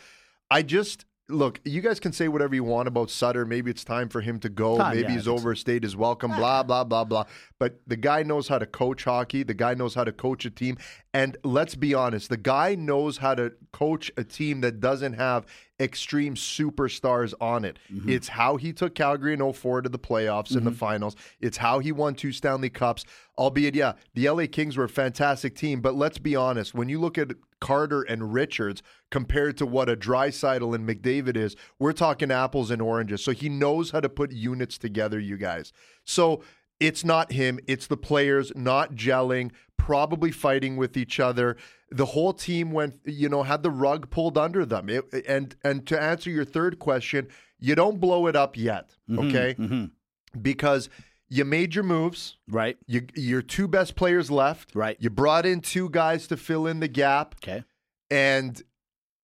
I 0.51 0.63
just 0.63 1.05
look. 1.29 1.61
You 1.65 1.81
guys 1.81 2.01
can 2.01 2.13
say 2.13 2.29
whatever 2.29 2.55
you 2.55 2.65
want 2.65 2.89
about 2.89 3.11
Sutter. 3.11 3.45
Maybe 3.45 3.71
it's 3.71 3.85
time 3.85 4.09
for 4.09 4.21
him 4.21 4.39
to 4.41 4.49
go. 4.49 4.79
Time, 4.79 4.97
Maybe 4.97 5.09
yeah, 5.09 5.15
he's 5.15 5.29
overstayed 5.29 5.83
his 5.83 5.97
welcome. 5.97 6.35
Blah 6.35 6.63
blah 6.63 6.85
blah 6.85 7.05
blah. 7.05 7.25
But 7.59 7.81
the 7.87 7.97
guy 7.97 8.23
knows 8.23 8.49
how 8.49 8.59
to 8.59 8.67
coach 8.67 9.05
hockey. 9.05 9.43
The 9.43 9.55
guy 9.55 9.75
knows 9.75 9.95
how 9.95 10.05
to 10.05 10.13
coach 10.13 10.45
a 10.45 10.51
team. 10.51 10.79
And 11.13 11.37
let's 11.45 11.75
be 11.75 11.95
honest, 11.95 12.29
the 12.29 12.37
guy 12.37 12.75
knows 12.75 13.19
how 13.19 13.35
to 13.35 13.53
coach 13.73 14.11
a 14.17 14.25
team 14.25 14.61
that 14.63 14.81
doesn't 14.81 15.15
have 15.15 15.47
extreme 15.81 16.35
superstars 16.35 17.35
on 17.41 17.65
it. 17.65 17.79
Mm-hmm. 17.93 18.09
It's 18.09 18.29
how 18.29 18.57
he 18.57 18.73
took 18.73 18.95
Calgary 18.95 19.33
in 19.33 19.53
04 19.53 19.83
to 19.83 19.89
the 19.89 19.99
playoffs 19.99 20.57
and 20.57 20.67
the 20.67 20.73
finals. 20.73 21.15
It's 21.41 21.57
how 21.57 21.79
he 21.79 21.93
won 21.93 22.15
two 22.15 22.33
Stanley 22.33 22.71
Cups. 22.71 23.05
Albeit, 23.37 23.77
yeah, 23.77 23.93
the 24.15 24.29
LA 24.29 24.47
Kings 24.51 24.77
were 24.77 24.85
a 24.85 24.89
fantastic 24.89 25.55
team, 25.55 25.81
but 25.81 25.95
let's 25.95 26.19
be 26.19 26.35
honest, 26.35 26.75
when 26.75 26.89
you 26.89 27.01
look 27.01 27.17
at 27.17 27.31
Carter 27.61 28.03
and 28.03 28.33
Richards 28.33 28.83
compared 29.11 29.57
to 29.59 29.67
what 29.67 29.89
a 29.89 29.97
Draisaitl 29.97 30.75
and 30.75 30.89
McDavid 30.89 31.37
is, 31.37 31.57
we're 31.79 31.93
talking 31.93 32.31
apples 32.31 32.71
and 32.71 32.81
oranges. 32.81 33.25
So 33.25 33.33
he 33.33 33.49
knows 33.49 33.91
how 33.91 34.01
to 34.01 34.09
put 34.09 34.33
units 34.33 34.79
together, 34.79 35.19
you 35.19 35.37
guys. 35.37 35.73
So 36.05 36.43
it's 36.81 37.05
not 37.05 37.33
him, 37.33 37.59
it's 37.67 37.87
the 37.87 37.97
players 37.97 38.53
not 38.55 38.95
gelling, 38.95 39.51
probably 39.77 40.31
fighting 40.31 40.77
with 40.77 40.97
each 40.97 41.19
other. 41.19 41.57
The 41.91 42.07
whole 42.07 42.33
team 42.33 42.71
went, 42.71 42.97
you 43.05 43.29
know, 43.29 43.43
had 43.43 43.63
the 43.63 43.71
rug 43.71 44.11
pulled 44.11 44.39
under 44.39 44.65
them. 44.65 44.89
It, 44.89 45.07
and 45.27 45.57
and 45.65 45.87
to 45.87 46.01
answer 46.01 46.31
your 46.31 46.45
third 46.45 46.79
question, 46.79 47.29
you 47.59 47.75
don't 47.75 47.99
blow 47.99 48.27
it 48.27 48.37
up 48.37 48.57
yet, 48.57 48.91
mm-hmm, 49.11 49.29
okay? 49.29 49.55
Mm-hmm. 49.59 50.41
Because 50.41 50.89
you 51.29 51.45
made 51.45 51.75
your 51.75 51.85
moves. 51.85 52.37
Right. 52.49 52.79
You, 52.87 53.07
your 53.15 53.43
two 53.43 53.69
best 53.69 53.97
players 53.97 54.31
left. 54.31 54.75
Right. 54.75 54.97
You 55.01 55.11
brought 55.11 55.45
in 55.47 55.61
two 55.61 55.89
guys 55.91 56.27
to 56.29 56.37
fill 56.37 56.67
in 56.67 56.81
the 56.81 56.89
gap, 56.89 57.35
Okay. 57.43 57.65
and 58.11 58.63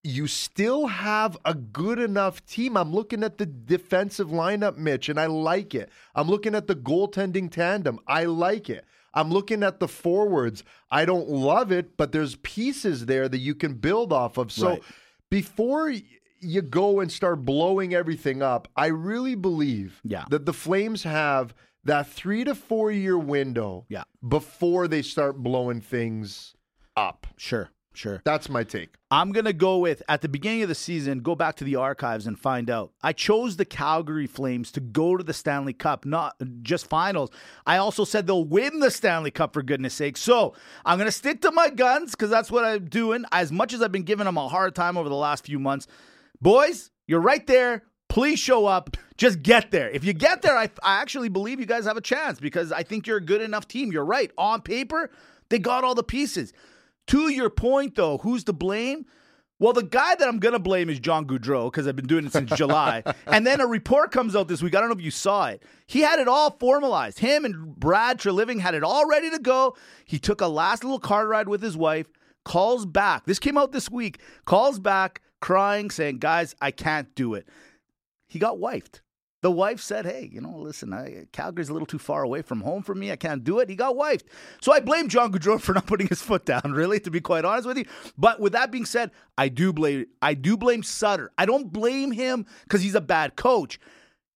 you 0.07 0.27
still 0.27 0.87
have 0.89 1.37
a 1.47 1.55
good 1.55 1.99
enough 1.99 2.45
team. 2.45 2.77
I'm 2.77 2.93
looking 2.93 3.25
at 3.25 3.39
the 3.39 3.47
defensive 3.47 4.29
lineup, 4.29 4.77
Mitch, 4.77 5.09
and 5.09 5.19
I 5.19 5.27
like 5.27 5.75
it. 5.75 5.91
I'm 6.15 6.29
looking 6.29 6.55
at 6.55 6.67
the 6.67 6.75
goaltending 6.77 7.51
tandem. 7.51 7.99
I 8.07 8.25
like 8.25 8.69
it. 8.69 8.85
I'm 9.15 9.31
looking 9.31 9.63
at 9.63 9.81
the 9.81 9.89
forwards. 9.89 10.63
I 10.91 11.07
don't 11.07 11.29
love 11.31 11.73
it, 11.73 11.97
but 11.97 12.13
there's 12.13 12.37
pieces 12.37 13.07
there 13.07 13.29
that 13.31 13.39
you 13.39 13.55
can 13.55 13.75
build 13.75 14.13
off 14.13 14.37
of. 14.37 14.53
So 14.53 14.69
Right. 14.71 14.83
before 15.31 15.95
you 16.41 16.61
go 16.61 17.01
and 17.01 17.11
start 17.11 17.45
blowing 17.47 17.95
everything 17.95 18.43
up, 18.43 18.69
I 18.77 18.87
really 18.89 19.35
believe 19.37 20.01
Yeah. 20.05 20.25
that 20.29 20.45
the 20.45 20.53
Flames 20.53 21.05
have 21.05 21.55
that 21.85 22.09
three 22.09 22.45
to 22.45 22.55
four 22.55 22.91
year 22.91 23.19
window 23.19 23.85
Yeah. 23.89 24.05
before 24.27 24.89
they 24.89 25.03
start 25.03 25.37
blowing 25.39 25.81
things 25.81 26.55
up. 26.97 27.27
Sure. 27.37 27.71
Sure. 27.97 28.21
That's 28.25 28.49
my 28.49 28.65
take. 28.65 28.97
I'm 29.13 29.31
going 29.31 29.45
to 29.45 29.53
go 29.53 29.79
with 29.79 30.03
at 30.09 30.21
the 30.21 30.29
beginning 30.29 30.63
of 30.63 30.69
the 30.69 30.75
season, 30.75 31.21
go 31.21 31.37
back 31.37 31.55
to 31.57 31.65
the 31.65 31.77
archives 31.77 32.27
and 32.27 32.37
find 32.37 32.69
out. 32.69 32.91
I 33.05 33.13
chose 33.13 33.57
the 33.57 33.65
Calgary 33.65 34.27
Flames 34.27 34.73
to 34.73 34.81
go 34.81 35.17
to 35.17 35.23
the 35.23 35.33
Stanley 35.33 35.75
Cup, 35.75 36.05
not 36.05 36.35
just 36.63 36.89
finals. 36.89 37.31
I 37.65 37.77
also 37.77 38.05
said 38.05 38.27
they'll 38.27 38.45
win 38.45 38.81
the 38.81 38.91
Stanley 38.91 39.31
Cup 39.31 39.53
for 39.53 39.63
goodness 39.63 39.95
sake. 39.95 40.17
So 40.17 40.55
I'm 40.85 40.99
going 40.99 41.07
to 41.07 41.13
stick 41.13 41.41
to 41.43 41.53
my 41.53 41.71
guns 41.71 42.11
because 42.11 42.31
that's 42.31 42.51
what 42.51 42.65
I'm 42.65 42.87
doing. 42.87 43.25
As 43.31 43.53
much 43.53 43.73
as 43.73 43.81
I've 43.81 43.93
been 43.93 44.03
giving 44.03 44.25
them 44.27 44.39
a 44.39 44.49
hard 44.49 44.75
time 44.75 44.97
over 44.97 45.09
the 45.09 45.15
last 45.15 45.47
few 45.47 45.61
months, 45.61 45.87
boys, 46.43 46.91
you're 47.07 47.21
right 47.21 47.47
there. 47.47 47.85
Please 48.15 48.39
show 48.39 48.67
up. 48.67 48.97
Just 49.17 49.43
get 49.43 49.73
there. 49.73 49.91
If 49.91 50.05
you 50.05 50.13
get 50.13 50.41
there, 50.41 50.57
I, 50.57 50.71
I 50.85 51.01
actually 51.01 51.29
believe 51.29 51.59
you 51.59 51.67
guys 51.67 51.85
have 51.85 51.97
a 51.97 52.01
chance 52.01 52.39
because 52.39 52.71
I 52.71 52.85
think 52.85 53.09
you're 53.09 53.17
a 53.17 53.21
good 53.21 53.41
enough 53.41 53.67
team. 53.67 53.91
You're 53.91 54.05
right. 54.05 54.31
On 54.39 54.63
paper, 54.63 55.11
they 55.49 55.59
got 55.59 55.83
all 55.83 55.97
the 55.97 56.05
pieces. 56.05 56.53
To 57.09 57.29
your 57.29 57.51
point, 57.51 57.97
though, 57.97 58.19
who's 58.19 58.45
to 58.45 58.53
blame? 58.53 59.07
Well, 59.59 59.73
the 59.73 59.83
guy 59.83 60.15
that 60.15 60.29
I'm 60.29 60.39
going 60.39 60.53
to 60.53 60.61
blame 60.61 60.89
is 60.91 61.01
John 61.01 61.27
Gaudreau 61.27 61.73
because 61.73 61.89
I've 61.89 61.97
been 61.97 62.07
doing 62.07 62.25
it 62.25 62.33
since 62.33 62.51
July. 62.57 63.03
And 63.27 63.45
then 63.45 63.61
a 63.61 63.67
report 63.67 64.13
comes 64.13 64.37
out 64.37 64.47
this 64.47 64.63
week. 64.63 64.77
I 64.77 64.81
don't 64.81 64.91
know 64.91 64.97
if 64.97 65.03
you 65.03 65.11
saw 65.11 65.47
it. 65.47 65.65
He 65.89 66.03
had 66.03 66.21
it 66.21 66.29
all 66.29 66.53
formalized. 66.61 67.19
Him 67.19 67.45
and 67.45 67.75
Brad 67.75 68.21
Treliving 68.21 68.61
had 68.61 68.77
it 68.77 68.85
all 68.85 69.09
ready 69.09 69.29
to 69.31 69.41
go. 69.41 69.77
He 70.05 70.21
took 70.21 70.41
a 70.41 70.47
last 70.47 70.85
little 70.85 71.01
car 71.01 71.27
ride 71.27 71.49
with 71.49 71.63
his 71.63 71.77
wife, 71.77 72.07
calls 72.45 72.87
back. 72.87 73.25
This 73.27 73.41
came 73.41 73.59
out 73.59 73.73
this 73.73 73.91
week. 73.91 74.21
Calls 74.45 74.79
back, 74.79 75.21
crying, 75.41 75.91
saying, 75.91 76.19
Guys, 76.19 76.55
I 76.61 76.71
can't 76.71 77.13
do 77.17 77.35
it. 77.35 77.49
He 78.35 78.41
got 78.41 78.59
wifed. 78.59 79.01
The 79.43 79.51
wife 79.53 79.79
said, 79.79 80.07
"Hey, 80.07 80.29
you 80.33 80.41
know, 80.41 80.59
listen, 80.59 80.93
I, 80.93 81.29
Calgary's 81.31 81.69
a 81.69 81.73
little 81.73 81.87
too 81.87 82.01
far 82.01 82.25
away 82.25 82.43
from 82.43 82.63
home 82.63 82.83
for 82.83 82.97
me. 82.97 83.13
I 83.13 83.17
can't 83.17 83.45
do 83.45 83.61
it." 83.61 83.69
He 83.69 83.77
got 83.77 83.95
wifed, 83.95 84.25
so 84.61 84.73
I 84.73 84.81
blame 84.81 85.09
John 85.09 85.31
Gaudreau 85.31 85.61
for 85.61 85.73
not 85.73 85.87
putting 85.87 86.09
his 86.09 86.21
foot 86.21 86.45
down. 86.45 86.73
Really, 86.73 86.99
to 86.99 87.13
be 87.13 87.21
quite 87.21 87.45
honest 87.45 87.69
with 87.69 87.79
you. 87.79 87.85
But 88.19 88.41
with 88.41 88.55
that 88.55 88.73
being 88.73 88.87
said, 88.87 89.13
I 89.39 89.49
do 89.51 89.73
blame 89.73 90.07
I 90.21 90.35
do 90.35 90.57
blame 90.57 90.83
Sutter. 90.83 91.31
I 91.39 91.47
don't 91.47 91.73
blame 91.73 92.11
him 92.11 92.45
because 92.65 92.83
he's 92.83 92.97
a 92.97 93.01
bad 93.01 93.37
coach. 93.37 93.79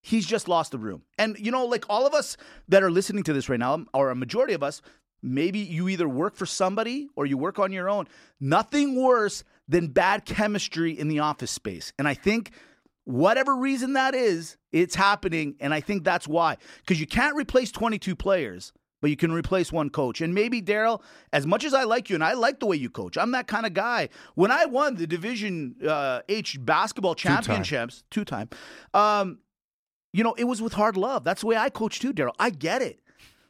He's 0.01 0.25
just 0.25 0.47
lost 0.47 0.71
the 0.71 0.79
room. 0.79 1.03
And 1.19 1.37
you 1.41 1.51
know, 1.51 1.67
like 1.67 1.87
all 1.89 2.07
of 2.07 2.15
us 2.15 2.37
that 2.69 2.85
are 2.85 2.91
listening 2.91 3.25
to 3.25 3.33
this 3.33 3.49
right 3.49 3.59
now, 3.59 3.85
or 3.93 4.11
a 4.11 4.15
majority 4.15 4.55
of 4.55 4.63
us, 4.63 4.81
maybe 5.23 5.59
you 5.59 5.89
either 5.89 6.09
work 6.09 6.37
for 6.37 6.47
somebody 6.47 7.09
or 7.17 7.27
you 7.27 7.37
work 7.37 7.59
on 7.59 7.73
your 7.73 7.91
own. 7.91 8.07
Nothing 8.39 8.95
worse 8.95 9.43
than 9.67 9.89
bad 9.89 10.25
chemistry 10.25 10.97
in 10.97 11.09
the 11.09 11.19
office 11.19 11.51
space. 11.51 11.93
And 11.99 12.07
I 12.07 12.15
think 12.15 12.53
whatever 13.09 13.57
reason 13.57 13.95
that 13.95 14.15
is, 14.15 14.59
it's 14.71 14.95
happening. 14.95 15.57
And 15.61 15.73
I 15.73 15.81
think 15.81 16.05
that's 16.05 16.29
why. 16.29 16.59
Because 16.81 17.01
you 17.01 17.07
can't 17.07 17.35
replace 17.35 17.73
22 17.73 18.15
players, 18.15 18.75
but 19.01 19.09
you 19.09 19.17
can 19.17 19.33
replace 19.33 19.73
one 19.73 19.89
coach. 19.89 20.21
And 20.21 20.35
maybe, 20.35 20.61
Daryl, 20.61 21.01
as 21.33 21.47
much 21.47 21.65
as 21.65 21.73
I 21.73 21.85
like 21.85 22.11
you, 22.11 22.17
and 22.17 22.23
I 22.23 22.35
like 22.35 22.61
the 22.61 22.67
way 22.67 22.77
you 22.77 22.91
coach, 22.91 23.17
I'm 23.17 23.31
that 23.31 23.47
kind 23.47 23.65
of 23.65 23.73
guy. 23.73 24.11
When 24.35 24.51
I 24.51 24.67
won 24.67 24.97
the 24.97 25.07
Division 25.07 25.77
uh, 25.89 26.21
H 26.29 26.59
basketball 26.61 27.15
championships, 27.15 28.05
two 28.11 28.27
time, 28.27 28.51
um, 28.93 29.39
you 30.13 30.23
know, 30.23 30.35
it 30.35 30.45
was 30.45 30.61
with 30.61 30.75
hard 30.75 30.99
love. 30.99 31.25
That's 31.25 31.41
the 31.41 31.47
way 31.47 31.57
I 31.57 31.71
coach 31.71 32.01
too, 32.01 32.13
Daryl. 32.13 32.35
I 32.39 32.51
get 32.51 32.83
it. 32.83 33.01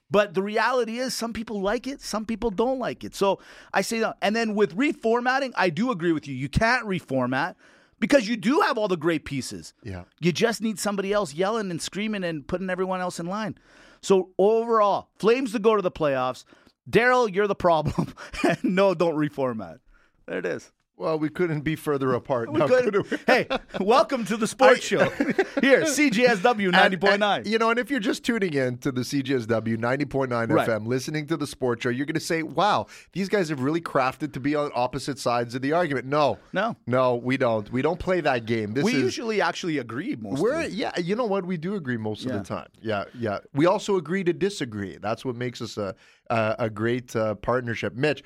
But 0.09 0.35
the 0.35 0.43
reality 0.43 0.99
is, 0.99 1.15
some 1.15 1.33
people 1.33 1.61
like 1.61 1.89
it, 1.89 2.01
some 2.01 2.25
people 2.25 2.51
don't 2.51 2.79
like 2.79 3.03
it. 3.03 3.15
So 3.17 3.41
I 3.75 3.81
say 3.81 3.99
that. 3.99 4.19
And 4.23 4.37
then 4.37 4.55
with 4.55 4.77
reformatting, 4.77 5.53
I 5.57 5.69
do 5.69 5.91
agree 5.91 6.13
with 6.13 6.29
you. 6.29 6.35
You 6.37 6.49
can't 6.49 6.87
reformat 6.87 7.57
because 8.01 8.29
you 8.29 8.37
do 8.37 8.61
have 8.61 8.79
all 8.79 8.89
the 8.89 8.97
great 8.97 9.25
pieces. 9.25 9.75
Yeah. 9.83 10.05
You 10.21 10.33
just 10.33 10.61
need 10.61 10.79
somebody 10.79 11.13
else 11.13 11.35
yelling 11.35 11.71
and 11.71 11.81
screaming 11.81 12.25
and 12.25 12.47
putting 12.47 12.71
everyone 12.71 13.01
else 13.01 13.19
in 13.19 13.27
line. 13.27 13.59
So 14.01 14.31
overall, 14.39 15.09
Flames 15.19 15.53
to 15.53 15.59
go 15.59 15.77
to 15.77 15.83
the 15.83 15.91
playoffs. 15.91 16.45
Daryl, 16.89 17.33
you're 17.33 17.47
the 17.47 17.55
problem. 17.55 18.15
no, 18.63 18.95
don't 18.95 19.17
reformat. 19.17 19.79
There 20.27 20.39
it 20.39 20.47
is. 20.47 20.71
Well, 20.99 21.17
we 21.17 21.29
couldn't 21.29 21.61
be 21.61 21.77
further 21.77 22.13
apart. 22.15 22.51
We 22.53 22.59
now, 22.59 22.67
couldn't- 22.67 23.05
could 23.05 23.21
hey, 23.29 23.47
welcome 23.81 24.25
to 24.25 24.37
the 24.37 24.49
sports 24.49 24.85
show. 24.85 25.09
Here, 25.61 25.83
CJSW 25.85 26.73
90.9. 26.73 27.13
And- 27.15 27.23
and, 27.23 27.47
you 27.47 27.57
know, 27.57 27.71
and 27.71 27.79
if 27.79 27.89
you're 27.89 28.01
just 28.01 28.25
tuning 28.25 28.53
in 28.55 28.79
to 28.79 28.91
the 28.91 29.03
CJSW 29.03 29.77
90.9 29.79 30.51
Right. 30.51 30.69
FM, 30.69 30.89
listening 30.89 31.29
to 31.29 31.37
the 31.37 31.47
sports 31.47 31.85
show, 31.85 31.89
you're 31.91 32.05
going 32.05 32.15
to 32.15 32.21
say, 32.21 32.43
wow, 32.43 32.87
these 33.13 33.29
guys 33.29 33.49
have 33.49 33.61
really 33.61 33.81
crafted 33.81 34.33
to 34.33 34.41
be 34.41 34.57
on 34.57 34.73
opposite 34.75 35.21
sides 35.21 35.55
of 35.55 35.63
the 35.63 35.71
argument. 35.73 36.07
No. 36.07 36.39
No. 36.53 36.75
No, 36.89 37.15
we 37.15 37.37
don't. 37.37 37.71
We 37.71 37.81
don't 37.81 38.01
play 38.01 38.21
that 38.23 38.45
game. 38.47 38.75
This 38.75 38.83
we 38.83 38.95
is. 38.95 39.01
usually 39.03 39.41
actually 39.41 39.79
agree 39.79 40.17
most 40.17 40.41
we're 40.41 40.63
of 40.65 40.71
the 40.71 40.77
yeah, 40.77 40.99
you 40.99 41.15
know 41.15 41.27
what? 41.27 41.45
We 41.47 41.57
do 41.59 41.77
agree 41.77 41.97
most 41.97 42.25
Yeah. 42.25 42.33
of 42.33 42.39
the 42.43 42.45
time. 42.49 42.69
Yeah, 42.83 43.05
yeah. 43.17 43.39
We 43.55 43.67
also 43.67 43.97
agree 43.99 44.25
to 44.25 44.33
disagree. 44.33 44.99
That's 45.01 45.25
what 45.25 45.37
makes 45.37 45.63
us 45.63 45.77
a 45.77 45.95
a, 46.29 46.57
a 46.59 46.71
great 46.71 47.15
uh, 47.15 47.37
partnership. 47.37 47.95
Mitch, 47.95 48.23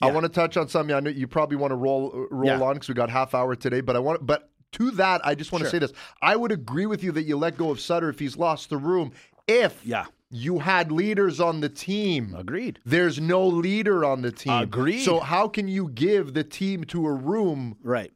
I 0.00 0.10
want 0.10 0.24
to 0.24 0.28
touch 0.30 0.56
on 0.56 0.68
something. 0.68 0.94
I 0.94 1.00
know 1.00 1.10
you 1.10 1.26
probably 1.26 1.56
want 1.56 1.70
to 1.72 1.76
roll 1.76 2.10
uh, 2.14 2.34
roll 2.34 2.46
Yeah. 2.58 2.62
on 2.62 2.74
because 2.74 2.88
we 2.88 2.94
got 2.94 3.10
half 3.10 3.34
hour 3.34 3.54
today, 3.54 3.80
but 3.80 3.96
I 3.96 3.98
want 3.98 4.24
but 4.26 4.50
to 4.72 4.90
that 4.92 5.20
I 5.26 5.34
just 5.34 5.52
want 5.52 5.64
to 5.64 5.70
say 5.70 5.78
this. 5.78 5.92
I 6.22 6.36
would 6.36 6.52
agree 6.52 6.86
with 6.86 7.02
you 7.02 7.12
that 7.12 7.22
you 7.24 7.36
let 7.36 7.56
go 7.56 7.70
of 7.70 7.80
Sutter 7.80 8.08
if 8.08 8.18
he's 8.18 8.36
lost 8.36 8.70
the 8.70 8.76
room. 8.78 9.12
If 9.48 9.84
Yeah. 9.84 10.06
you 10.30 10.60
had 10.60 10.92
leaders 10.92 11.40
on 11.40 11.60
the 11.60 11.68
team. 11.68 12.34
Agreed. 12.36 12.78
There's 12.84 13.20
no 13.20 13.46
leader 13.46 14.04
on 14.04 14.22
the 14.22 14.30
team. 14.30 14.52
Agreed. 14.52 15.02
So 15.04 15.18
how 15.20 15.48
can 15.48 15.66
you 15.66 15.88
give 15.88 16.34
the 16.34 16.44
team 16.44 16.84
to 16.84 17.06
a 17.06 17.12
room 17.12 17.76
Right. 17.82 18.12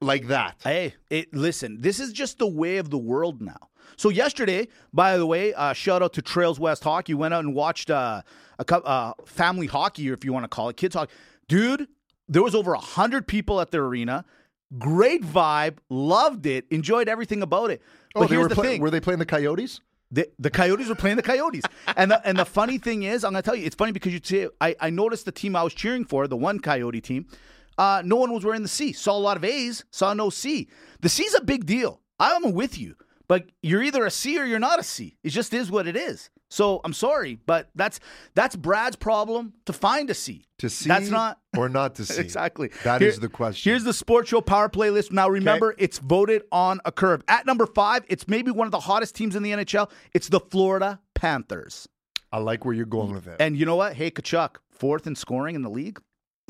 like 0.00 0.28
that? 0.28 0.56
Hey, 0.62 0.94
it, 1.10 1.34
listen, 1.34 1.80
this 1.80 1.98
is 1.98 2.12
just 2.12 2.38
the 2.38 2.46
way 2.46 2.76
of 2.76 2.90
the 2.90 2.98
world 2.98 3.42
now. 3.42 3.69
So 4.00 4.08
yesterday, 4.08 4.68
by 4.94 5.18
the 5.18 5.26
way, 5.26 5.52
uh, 5.52 5.74
shout 5.74 6.02
out 6.02 6.14
to 6.14 6.22
Trails 6.22 6.58
West 6.58 6.82
Hockey. 6.82 7.12
Went 7.12 7.34
out 7.34 7.44
and 7.44 7.54
watched 7.54 7.90
uh, 7.90 8.22
a 8.58 8.74
uh, 8.74 9.12
family 9.26 9.66
hockey, 9.66 10.10
or 10.10 10.14
if 10.14 10.24
you 10.24 10.32
want 10.32 10.44
to 10.44 10.48
call 10.48 10.70
it 10.70 10.78
kids 10.78 10.94
hockey. 10.94 11.12
Dude, 11.48 11.86
there 12.26 12.42
was 12.42 12.54
over 12.54 12.74
hundred 12.76 13.28
people 13.28 13.60
at 13.60 13.72
the 13.72 13.76
arena. 13.76 14.24
Great 14.78 15.22
vibe, 15.22 15.76
loved 15.90 16.46
it, 16.46 16.64
enjoyed 16.70 17.10
everything 17.10 17.42
about 17.42 17.70
it. 17.70 17.82
But 18.14 18.22
oh, 18.22 18.26
they 18.28 18.38
were 18.38 18.48
the 18.48 18.54
play- 18.54 18.68
thing: 18.68 18.80
were 18.80 18.88
they 18.88 19.00
playing 19.00 19.18
the 19.18 19.26
Coyotes? 19.26 19.82
the, 20.10 20.30
the 20.38 20.48
Coyotes 20.48 20.88
were 20.88 20.94
playing 20.94 21.16
the 21.16 21.22
Coyotes. 21.22 21.64
and 21.94 22.10
the 22.10 22.26
and 22.26 22.38
the 22.38 22.46
funny 22.46 22.78
thing 22.78 23.02
is, 23.02 23.22
I'm 23.22 23.32
gonna 23.32 23.42
tell 23.42 23.54
you, 23.54 23.66
it's 23.66 23.76
funny 23.76 23.92
because 23.92 24.14
you 24.14 24.20
see, 24.24 24.48
I, 24.62 24.74
I 24.80 24.88
noticed 24.88 25.26
the 25.26 25.32
team 25.32 25.54
I 25.54 25.62
was 25.62 25.74
cheering 25.74 26.06
for, 26.06 26.26
the 26.26 26.38
one 26.38 26.58
Coyote 26.60 27.02
team, 27.02 27.26
uh, 27.76 28.00
no 28.02 28.16
one 28.16 28.32
was 28.32 28.46
wearing 28.46 28.62
the 28.62 28.68
C. 28.68 28.94
Saw 28.94 29.14
a 29.14 29.20
lot 29.20 29.36
of 29.36 29.44
A's, 29.44 29.84
saw 29.90 30.14
no 30.14 30.30
C. 30.30 30.68
The 31.02 31.10
C's 31.10 31.34
a 31.34 31.42
big 31.42 31.66
deal. 31.66 32.00
I'm 32.18 32.52
with 32.52 32.78
you, 32.78 32.96
but 33.30 33.48
you're 33.62 33.80
either 33.80 34.04
a 34.04 34.10
C 34.10 34.40
or 34.40 34.44
you're 34.44 34.58
not 34.58 34.80
a 34.80 34.82
C. 34.82 35.16
It 35.22 35.28
just 35.28 35.54
is 35.54 35.70
what 35.70 35.86
it 35.86 35.94
is. 35.94 36.30
So 36.48 36.80
I'm 36.82 36.92
sorry, 36.92 37.38
but 37.46 37.70
that's 37.76 38.00
that's 38.34 38.56
Brad's 38.56 38.96
problem 38.96 39.52
to 39.66 39.72
find 39.72 40.10
a 40.10 40.14
C. 40.14 40.46
To 40.58 40.68
see 40.68 40.88
That's 40.88 41.10
not 41.10 41.38
or 41.56 41.68
not 41.68 41.94
to 41.94 42.04
see? 42.04 42.20
Exactly. 42.20 42.72
That 42.82 42.98
That 42.98 43.02
is 43.02 43.20
the 43.20 43.28
question. 43.28 43.70
Here's 43.70 43.84
the 43.84 43.92
Sports 43.92 44.30
Show 44.30 44.40
Power 44.40 44.68
Play 44.68 44.90
list. 44.90 45.12
Now, 45.12 45.28
remember, 45.28 45.76
it's 45.78 46.00
voted 46.00 46.42
on 46.50 46.80
a 46.84 46.90
curve. 46.90 47.22
At 47.28 47.46
number 47.46 47.66
five, 47.66 48.04
it's 48.08 48.26
maybe 48.26 48.50
one 48.50 48.66
of 48.66 48.72
the 48.72 48.80
hottest 48.80 49.14
teams 49.14 49.36
in 49.36 49.44
the 49.44 49.52
NHL. 49.52 49.88
It's 50.12 50.28
the 50.28 50.40
Florida 50.40 50.98
Panthers. 51.14 51.88
I 52.32 52.38
like 52.38 52.64
where 52.64 52.74
you're 52.74 52.84
going 52.84 53.12
with 53.12 53.28
it. 53.28 53.36
And 53.38 53.56
you 53.56 53.64
know 53.64 53.76
what? 53.76 53.94
Hey, 53.94 54.10
Tkachuk, 54.10 54.56
fourth 54.72 55.06
in 55.06 55.14
scoring 55.14 55.54
in 55.54 55.62
the 55.62 55.70
league. 55.70 56.00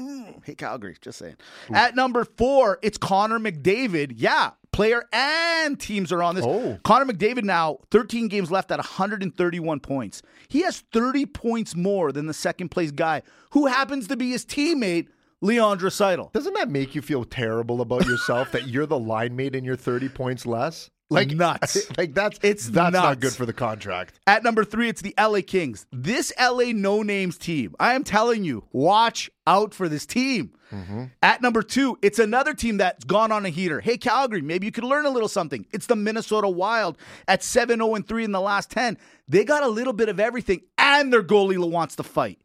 Mm, 0.01 0.43
hey, 0.45 0.55
Calgary, 0.55 0.97
just 1.03 1.19
saying. 1.19 1.37
At 1.75 1.95
number 1.95 2.25
four, 2.25 2.79
it's 2.81 2.97
Connor 2.97 3.39
McDavid. 3.39 4.15
Yeah, 4.17 4.53
player 4.81 5.05
and 5.13 5.79
teams 5.79 6.11
are 6.11 6.23
on 6.23 6.35
this. 6.35 6.45
Oh. 6.47 6.79
Connor 6.85 7.13
McDavid 7.13 7.45
now, 7.45 7.81
13 7.91 8.29
games 8.29 8.51
left 8.51 8.71
at 8.71 8.79
131 8.79 9.79
points. 9.81 10.23
He 10.49 10.63
has 10.63 10.81
30 10.95 11.27
points 11.27 11.77
more 11.77 12.13
than 12.13 12.25
the 12.25 12.33
second 12.33 12.71
place 12.71 12.91
guy, 12.91 13.21
who 13.51 13.67
happens 13.67 14.09
to 14.09 14.17
be 14.17 14.31
his 14.31 14.47
teammate, 14.47 15.09
Leon 15.43 15.81
Draisaitl. 15.81 16.33
Doesn't 16.33 16.55
that 16.55 16.71
make 16.71 16.95
you 16.95 17.03
feel 17.03 17.25
terrible 17.25 17.83
about 17.83 18.07
yourself 18.07 18.53
that 18.53 18.69
you're 18.69 18.87
the 18.87 18.99
line 19.13 19.37
mate 19.37 19.55
and 19.55 19.67
you're 19.67 19.77
30 19.77 20.09
points 20.09 20.47
less? 20.47 20.89
Like 21.11 21.31
Nuts. 21.33 21.91
Like 21.99 22.15
that's 22.15 22.39
It's 22.43 22.69
that's 22.69 22.93
not 22.93 23.21
good 23.21 23.33
for 23.33 23.45
the 23.45 23.53
contract. 23.53 24.19
At 24.27 24.45
number 24.45 24.65
three, 24.65 24.89
it's 24.89 25.03
the 25.03 25.15
LA 25.19 25.41
Kings. 25.47 25.87
This 25.93 26.33
LA 26.41 26.73
no 26.73 27.03
names 27.03 27.37
team. 27.37 27.75
I 27.81 27.95
am 27.95 28.05
telling 28.05 28.45
you, 28.45 28.65
watch 28.73 29.31
out 29.47 29.75
for 29.75 29.89
this 29.89 30.07
team. 30.07 30.53
Mm-hmm. 30.73 31.07
At 31.21 31.43
number 31.43 31.63
two, 31.63 31.99
it's 32.01 32.21
another 32.21 32.55
team 32.55 32.77
that's 32.77 33.05
gone 33.05 33.33
on 33.33 33.45
a 33.45 33.49
heater. 33.49 33.81
Hey, 33.81 33.99
Calgary, 33.99 34.41
maybe 34.41 34.67
you 34.67 34.73
could 34.73 34.85
learn 34.85 35.05
a 35.05 35.11
little 35.11 35.29
something. 35.29 35.67
It's 35.73 35.87
the 35.87 35.97
Minnesota 35.97 36.49
Wild 36.49 36.97
at 37.27 37.43
7 37.43 37.81
0 37.81 37.97
3 37.97 38.25
in 38.25 38.33
the 38.33 38.41
last 38.41 38.71
10. 38.71 38.97
They 39.27 39.45
got 39.45 39.65
a 39.65 39.69
little 39.69 39.93
bit 39.93 40.09
of 40.09 40.21
everything, 40.21 40.63
and 40.79 41.13
their 41.13 41.25
goalie 41.25 41.59
wants 41.59 41.97
to 41.97 42.05
fight. 42.05 42.39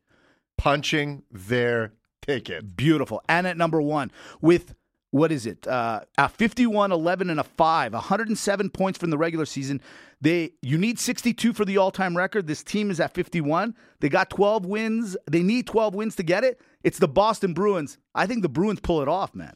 Punching 0.57 1.23
their 1.31 1.93
ticket. 2.25 2.75
Beautiful. 2.75 3.21
And 3.29 3.45
at 3.45 3.57
number 3.57 3.81
one, 3.81 4.11
with 4.41 4.73
what 5.15 5.31
is 5.31 5.45
it? 5.45 5.65
Uh, 5.65 6.01
a 6.17 6.27
51, 6.27 6.91
11, 6.91 7.29
and 7.29 7.39
a 7.39 7.43
5, 7.43 7.93
107 7.93 8.69
points 8.69 8.99
from 8.99 9.11
the 9.11 9.17
regular 9.17 9.45
season. 9.45 9.79
They 10.21 10.51
You 10.61 10.77
need 10.77 10.99
62 10.99 11.53
for 11.53 11.65
the 11.65 11.77
all 11.77 11.91
time 11.91 12.15
record. 12.17 12.47
This 12.47 12.63
team 12.63 12.89
is 12.91 12.99
at 12.99 13.13
51. 13.13 13.75
They 13.99 14.09
got 14.09 14.29
12 14.29 14.65
wins. 14.65 15.17
They 15.29 15.43
need 15.43 15.67
12 15.67 15.93
wins 15.95 16.15
to 16.17 16.23
get 16.23 16.43
it. 16.43 16.59
It's 16.83 16.99
the 16.99 17.07
Boston 17.07 17.53
Bruins. 17.53 17.97
I 18.13 18.27
think 18.27 18.43
the 18.43 18.49
Bruins 18.49 18.79
pull 18.79 19.01
it 19.01 19.07
off, 19.07 19.33
man. 19.33 19.55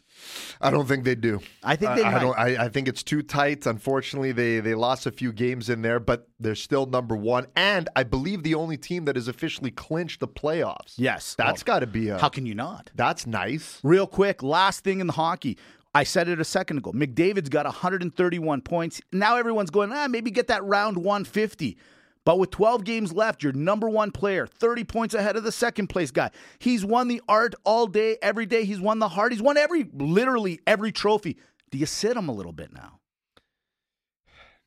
I 0.60 0.72
don't 0.72 0.88
think 0.88 1.04
they 1.04 1.13
do. 1.13 1.42
I 1.63 1.75
think 1.75 1.96
they 1.96 2.04
I, 2.04 2.12
might. 2.13 2.20
don't. 2.22 2.38
I, 2.39 2.66
I 2.66 2.70
think 2.70 2.88
it's 2.88 3.04
too 3.04 3.22
tight. 3.22 3.68
Unfortunately, 3.68 4.32
they 4.32 4.60
they 4.62 4.74
lost 4.74 5.06
a 5.06 5.12
few 5.12 5.32
games 5.32 5.70
in 5.70 5.84
there, 5.84 6.00
but 6.00 6.28
they're 6.39 6.56
still 6.56 6.88
number 6.88 7.16
one, 7.16 7.46
and 7.56 7.88
I 7.96 8.01
believe 8.04 8.42
the 8.42 8.56
only 8.56 8.78
team 8.78 9.06
that 9.06 9.16
has 9.16 9.28
officially 9.28 9.70
clinched 9.70 10.20
the 10.22 10.28
playoffs. 10.28 10.96
Yes. 10.98 11.36
that's 11.36 11.62
Oh, 11.62 11.66
got 11.66 11.80
to 11.80 11.88
be 11.88 12.10
a. 12.10 12.18
How 12.18 12.30
can 12.30 12.46
you 12.48 12.56
not? 12.56 12.89
that's 12.96 13.28
nice. 13.28 13.80
Real 13.84 14.08
quick, 14.08 14.42
last 14.42 14.84
thing 14.84 15.00
in 15.00 15.06
the 15.08 15.13
hockey. 15.13 15.58
I 15.93 16.03
said 16.03 16.29
it 16.29 16.39
a 16.39 16.46
second 16.46 16.77
ago. 16.77 16.91
McDavid's 16.91 17.50
got 17.50 17.65
131 17.65 18.62
points. 18.62 19.01
Now 19.12 19.38
everyone's 19.38 19.72
going, 19.72 19.91
ah, 19.91 20.08
maybe 20.08 20.29
get 20.31 20.48
that 20.48 20.63
round 20.63 20.98
150. 20.98 21.77
But 22.25 22.38
with 22.38 22.51
12 22.51 22.84
games 22.84 23.12
left, 23.12 23.41
your 23.41 23.53
number 23.53 23.89
one 23.89 24.12
player, 24.12 24.46
30 24.46 24.84
points 24.84 25.15
ahead 25.15 25.36
of 25.36 25.43
the 25.43 25.51
second 25.51 25.88
place 25.88 26.12
guy. 26.12 26.29
He's 26.60 26.86
won 26.86 27.08
the 27.08 27.22
art 27.27 27.55
all 27.63 27.88
day, 27.88 28.17
every 28.22 28.46
day. 28.46 28.65
He's 28.65 28.79
won 28.79 29.00
the 29.00 29.08
heart. 29.10 29.31
He's 29.31 29.41
won 29.41 29.58
every, 29.58 29.86
literally 29.93 30.60
every 30.67 30.91
trophy. 30.91 31.38
Do 31.72 31.77
you 31.79 31.86
sit 31.88 32.15
him 32.15 32.29
a 32.29 32.34
little 32.34 32.51
bit 32.51 32.72
now? 32.74 33.00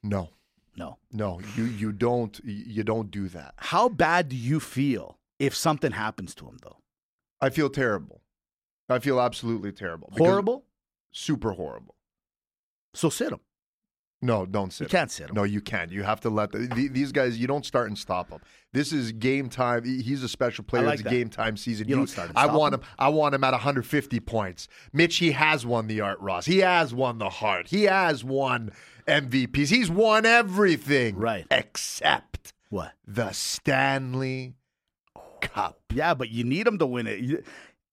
No, 0.02 0.30
No. 0.76 0.98
no, 1.12 1.40
you 1.56 1.64
you 1.64 1.92
don't 1.92 2.40
you 2.44 2.82
don't 2.82 3.10
do 3.10 3.28
that. 3.28 3.54
How 3.58 3.88
bad 3.88 4.28
do 4.28 4.34
you 4.36 4.58
feel 4.58 5.18
if 5.38 5.54
something 5.54 5.92
happens 5.92 6.34
to 6.36 6.46
him, 6.46 6.56
though? 6.62 6.78
I 7.40 7.50
feel 7.50 7.70
terrible. 7.70 8.22
I 8.88 8.98
feel 8.98 9.20
absolutely 9.20 9.70
terrible. 9.70 10.12
Horrible? 10.16 10.64
Super 11.12 11.52
horrible. 11.52 11.94
So 12.94 13.08
sit 13.08 13.32
him. 13.32 13.40
No, 14.24 14.46
don't 14.46 14.72
sit. 14.72 14.84
You 14.84 14.88
sit. 14.88 14.96
can't 14.96 15.10
sit 15.10 15.28
him. 15.30 15.34
No, 15.34 15.42
you 15.42 15.60
can't. 15.60 15.90
You 15.90 16.04
have 16.04 16.20
to 16.20 16.30
let 16.30 16.52
the, 16.52 16.58
the, 16.60 16.86
these 16.88 17.10
guys. 17.10 17.38
You 17.38 17.48
don't 17.48 17.66
start 17.66 17.88
and 17.88 17.98
stop 17.98 18.30
them. 18.30 18.40
This 18.72 18.92
is 18.92 19.10
game 19.10 19.48
time. 19.48 19.82
He's 19.84 20.22
a 20.22 20.28
special 20.28 20.62
player. 20.62 20.84
like 20.84 20.94
it's 20.94 21.00
a 21.00 21.04
that. 21.04 21.10
game 21.10 21.28
time 21.28 21.56
season. 21.56 21.88
You 21.88 21.96
don't 21.96 22.06
start 22.06 22.28
and 22.28 22.38
I 22.38 22.46
want 22.46 22.74
him. 22.74 22.80
him. 22.82 22.86
I 23.00 23.08
want 23.08 23.34
him 23.34 23.42
at 23.42 23.50
150 23.50 24.20
points. 24.20 24.68
Mitch, 24.92 25.16
he 25.16 25.32
has 25.32 25.66
won 25.66 25.88
the 25.88 26.00
Art 26.02 26.20
Ross. 26.20 26.46
He 26.46 26.58
has 26.58 26.94
won 26.94 27.18
the 27.18 27.30
Heart. 27.30 27.68
He 27.68 27.84
has 27.84 28.22
won 28.22 28.70
MVPs. 29.08 29.68
He's 29.70 29.90
won 29.90 30.24
everything. 30.24 31.16
Right. 31.16 31.44
Except 31.50 32.52
What? 32.70 32.92
the 33.04 33.32
Stanley 33.32 34.54
Cup. 35.40 35.80
Yeah, 35.92 36.14
but 36.14 36.30
you 36.30 36.44
need 36.44 36.68
him 36.68 36.78
to 36.78 36.86
win 36.86 37.08
it. 37.08 37.44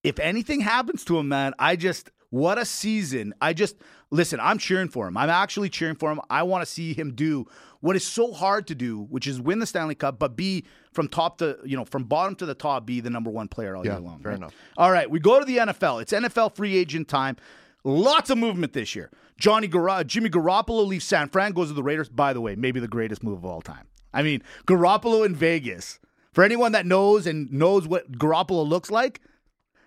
If 0.04 0.20
anything 0.20 0.60
happens 0.60 1.04
to 1.06 1.18
him, 1.18 1.26
man, 1.28 1.54
I 1.58 1.74
just 1.74 2.10
what 2.30 2.58
a 2.58 2.64
season. 2.64 3.34
I 3.40 3.52
just 3.52 3.76
listen, 4.10 4.40
I'm 4.40 4.58
cheering 4.58 4.88
for 4.88 5.06
him. 5.06 5.16
I'm 5.16 5.30
actually 5.30 5.68
cheering 5.68 5.94
for 5.96 6.10
him. 6.10 6.20
I 6.30 6.42
want 6.42 6.62
to 6.64 6.66
see 6.70 6.94
him 6.94 7.14
do 7.14 7.46
what 7.80 7.96
is 7.96 8.04
so 8.06 8.32
hard 8.32 8.66
to 8.66 8.74
do, 8.74 9.02
which 9.10 9.26
is 9.26 9.40
win 9.40 9.58
the 9.58 9.66
Stanley 9.66 9.94
Cup, 9.94 10.18
but 10.18 10.36
be 10.36 10.64
from 10.92 11.08
top 11.08 11.38
to, 11.38 11.58
you 11.64 11.76
know, 11.76 11.84
from 11.84 12.04
bottom 12.04 12.34
to 12.36 12.44
the 12.46 12.54
top, 12.54 12.84
be 12.84 13.00
the 13.00 13.08
number 13.10 13.30
one 13.30 13.48
player 13.48 13.74
all 13.76 13.84
Yeah, 13.86 13.92
year 13.92 14.00
long. 14.00 14.20
fair 14.20 14.32
right? 14.32 14.38
enough. 14.38 14.54
All 14.76 14.90
right, 14.92 15.10
we 15.10 15.18
go 15.20 15.38
to 15.38 15.44
the 15.46 15.58
NFL. 15.58 16.02
It's 16.02 16.12
NFL 16.12 16.54
free 16.56 16.76
agent 16.76 17.08
time. 17.08 17.36
Lots 17.84 18.28
of 18.28 18.36
movement 18.36 18.74
this 18.74 18.94
year. 18.94 19.10
Johnny 19.38 19.66
Gar- 19.66 20.04
Jimmy 20.04 20.28
Garoppolo 20.28 20.86
leaves 20.86 21.06
San 21.06 21.30
Fran, 21.30 21.52
goes 21.52 21.68
to 21.68 21.74
the 21.74 21.82
Raiders. 21.82 22.10
By 22.10 22.34
the 22.34 22.40
way, 22.42 22.54
maybe 22.54 22.78
the 22.80 22.88
greatest 22.88 23.22
move 23.22 23.38
of 23.38 23.44
all 23.46 23.62
time. 23.62 23.86
I 24.12 24.22
mean, 24.22 24.42
Garoppolo 24.66 25.24
in 25.24 25.34
Vegas. 25.34 25.98
For 26.32 26.44
anyone 26.44 26.72
that 26.72 26.84
knows 26.86 27.26
and 27.26 27.50
knows 27.50 27.88
what 27.88 28.12
Garoppolo 28.12 28.68
looks 28.68 28.90
like, 28.90 29.20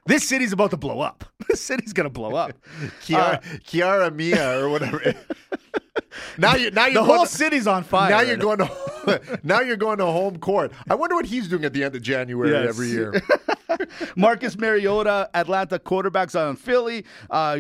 this 0.06 0.28
city's 0.28 0.52
about 0.54 0.72
to 0.72 0.78
blow 0.78 1.00
up. 1.02 1.26
This 1.50 1.62
city's 1.62 1.92
gonna 1.94 2.10
blow 2.10 2.36
up. 2.36 2.54
Kiara, 3.06 3.36
Uh, 3.38 3.40
Kiara 3.68 4.16
Mia 4.16 4.60
or 4.64 4.70
whatever. 4.70 5.14
now 6.38 6.56
you 6.56 6.72
now 6.72 6.86
you're 6.86 6.94
the 6.96 7.04
whole 7.04 7.26
to- 7.26 7.32
city's 7.32 7.68
on 7.68 7.84
fire. 7.84 8.10
Now 8.10 8.22
you're 8.22 8.38
going 8.38 8.60
to 8.60 9.40
now 9.44 9.60
you're 9.60 9.76
going 9.78 9.98
to 9.98 10.06
home 10.06 10.38
court. 10.40 10.72
I 10.90 10.96
wonder 10.96 11.16
what 11.16 11.26
he's 11.26 11.48
doing 11.50 11.66
at 11.66 11.74
the 11.74 11.84
end 11.84 11.96
of 11.96 12.02
January 12.02 12.52
Yes. 12.52 12.70
every 12.70 12.88
year. 12.88 13.14
Marcus 14.16 14.58
Mariota, 14.58 15.30
Atlanta 15.34 15.80
quarterbacks 15.80 16.40
on 16.40 16.56
Philly. 16.56 17.06
Uh, 17.30 17.60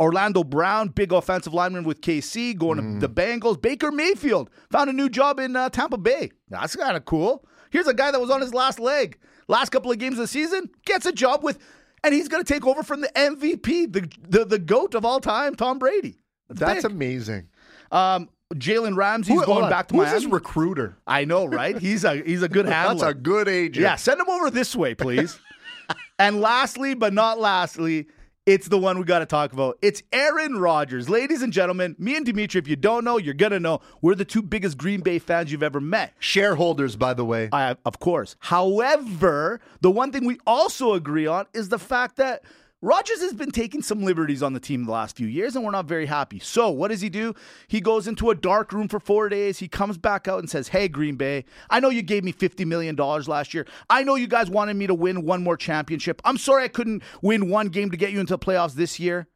Orlando 0.00 0.42
Brown, 0.44 0.88
big 0.88 1.12
offensive 1.12 1.54
lineman 1.54 1.84
with 1.84 2.00
KC, 2.00 2.56
going 2.56 2.78
Mm. 2.78 3.00
to 3.00 3.06
the 3.06 3.12
Bengals. 3.12 3.60
Baker 3.60 3.90
Mayfield 3.92 4.50
found 4.70 4.90
a 4.90 4.92
new 4.92 5.08
job 5.08 5.38
in 5.38 5.54
uh, 5.56 5.68
Tampa 5.70 5.96
Bay. 5.98 6.30
That's 6.48 6.76
kind 6.76 6.96
of 6.96 7.04
cool. 7.04 7.44
Here's 7.70 7.86
a 7.86 7.94
guy 7.94 8.10
that 8.10 8.20
was 8.20 8.30
on 8.30 8.40
his 8.40 8.52
last 8.54 8.78
leg, 8.80 9.18
last 9.48 9.70
couple 9.70 9.90
of 9.90 9.98
games 9.98 10.14
of 10.14 10.20
the 10.20 10.28
season, 10.28 10.70
gets 10.84 11.06
a 11.06 11.12
job 11.12 11.42
with, 11.44 11.58
and 12.04 12.14
he's 12.14 12.28
going 12.28 12.44
to 12.44 12.52
take 12.52 12.66
over 12.66 12.82
from 12.82 13.00
the 13.00 13.08
MVP, 13.16 13.92
the 13.92 14.08
the, 14.28 14.44
the 14.44 14.58
goat 14.58 14.94
of 14.94 15.04
all 15.04 15.20
time, 15.20 15.54
Tom 15.54 15.78
Brady. 15.78 16.16
That's 16.48 16.82
big. 16.82 16.92
amazing. 16.92 17.48
um, 17.90 18.28
Jalen 18.54 18.94
Ramsey's 18.96 19.40
Who- 19.40 19.46
going 19.46 19.68
back 19.70 19.88
to 19.88 19.94
Who's 19.94 20.04
Miami. 20.04 20.14
his 20.22 20.26
recruiter? 20.26 20.96
I 21.06 21.24
know, 21.24 21.46
right? 21.46 21.76
He's 21.78 22.04
a 22.04 22.16
he's 22.22 22.42
a 22.42 22.48
good 22.48 22.66
handler. 22.66 22.94
That's 23.06 23.10
a 23.10 23.14
good 23.14 23.48
agent. 23.48 23.82
Yeah, 23.82 23.96
send 23.96 24.20
him 24.20 24.28
over 24.28 24.50
this 24.50 24.76
way, 24.76 24.94
please. 24.94 25.40
and 26.18 26.40
lastly, 26.40 26.94
but 26.94 27.12
not 27.12 27.40
lastly, 27.40 28.06
it's 28.46 28.68
the 28.68 28.78
one 28.78 28.98
we 28.98 29.04
got 29.04 29.20
to 29.20 29.26
talk 29.26 29.52
about. 29.52 29.78
It's 29.80 30.02
Aaron 30.12 30.58
Rodgers. 30.58 31.08
Ladies 31.08 31.40
and 31.40 31.52
gentlemen, 31.52 31.96
me 31.98 32.16
and 32.16 32.26
Dimitri, 32.26 32.58
if 32.58 32.68
you 32.68 32.76
don't 32.76 33.02
know, 33.04 33.16
you're 33.16 33.32
going 33.32 33.52
to 33.52 33.60
know. 33.60 33.80
We're 34.02 34.14
the 34.14 34.24
two 34.26 34.42
biggest 34.42 34.76
Green 34.76 35.00
Bay 35.00 35.18
fans 35.18 35.50
you've 35.50 35.62
ever 35.62 35.80
met. 35.80 36.12
Shareholders, 36.18 36.94
by 36.96 37.14
the 37.14 37.24
way. 37.24 37.48
I, 37.52 37.76
of 37.86 38.00
course. 38.00 38.36
However, 38.40 39.60
the 39.80 39.90
one 39.90 40.12
thing 40.12 40.26
we 40.26 40.38
also 40.46 40.92
agree 40.92 41.26
on 41.26 41.46
is 41.54 41.70
the 41.70 41.78
fact 41.78 42.16
that 42.16 42.42
Rodgers 42.84 43.22
has 43.22 43.32
been 43.32 43.50
taking 43.50 43.80
some 43.80 44.02
liberties 44.02 44.42
on 44.42 44.52
the 44.52 44.60
team 44.60 44.84
the 44.84 44.92
last 44.92 45.16
few 45.16 45.26
years, 45.26 45.56
and 45.56 45.64
we're 45.64 45.70
not 45.70 45.86
very 45.86 46.04
happy. 46.04 46.38
So, 46.38 46.68
what 46.68 46.88
does 46.88 47.00
he 47.00 47.08
do? 47.08 47.32
He 47.66 47.80
goes 47.80 48.06
into 48.06 48.28
a 48.28 48.34
dark 48.34 48.74
room 48.74 48.88
for 48.88 49.00
four 49.00 49.30
days. 49.30 49.58
He 49.58 49.68
comes 49.68 49.96
back 49.96 50.28
out 50.28 50.40
and 50.40 50.50
says, 50.50 50.68
Hey, 50.68 50.88
Green 50.88 51.16
Bay, 51.16 51.46
I 51.70 51.80
know 51.80 51.88
you 51.88 52.02
gave 52.02 52.24
me 52.24 52.32
$50 52.34 52.66
million 52.66 52.94
last 52.94 53.54
year. 53.54 53.66
I 53.88 54.02
know 54.02 54.16
you 54.16 54.26
guys 54.26 54.50
wanted 54.50 54.76
me 54.76 54.86
to 54.86 54.92
win 54.92 55.24
one 55.24 55.42
more 55.42 55.56
championship. 55.56 56.20
I'm 56.26 56.36
sorry 56.36 56.64
I 56.64 56.68
couldn't 56.68 57.02
win 57.22 57.48
one 57.48 57.68
game 57.68 57.90
to 57.90 57.96
get 57.96 58.12
you 58.12 58.20
into 58.20 58.34
the 58.34 58.38
playoffs 58.38 58.74
this 58.74 59.00
year. 59.00 59.28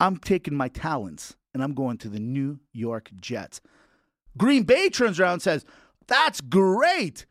I'm 0.00 0.16
taking 0.16 0.56
my 0.56 0.66
talents 0.66 1.36
and 1.54 1.62
I'm 1.62 1.72
going 1.72 1.98
to 1.98 2.08
the 2.08 2.18
New 2.18 2.58
York 2.72 3.10
Jets. 3.14 3.60
Green 4.36 4.64
Bay 4.64 4.88
turns 4.88 5.20
around 5.20 5.34
and 5.34 5.42
says, 5.42 5.64
That's 6.08 6.40
great. 6.40 7.26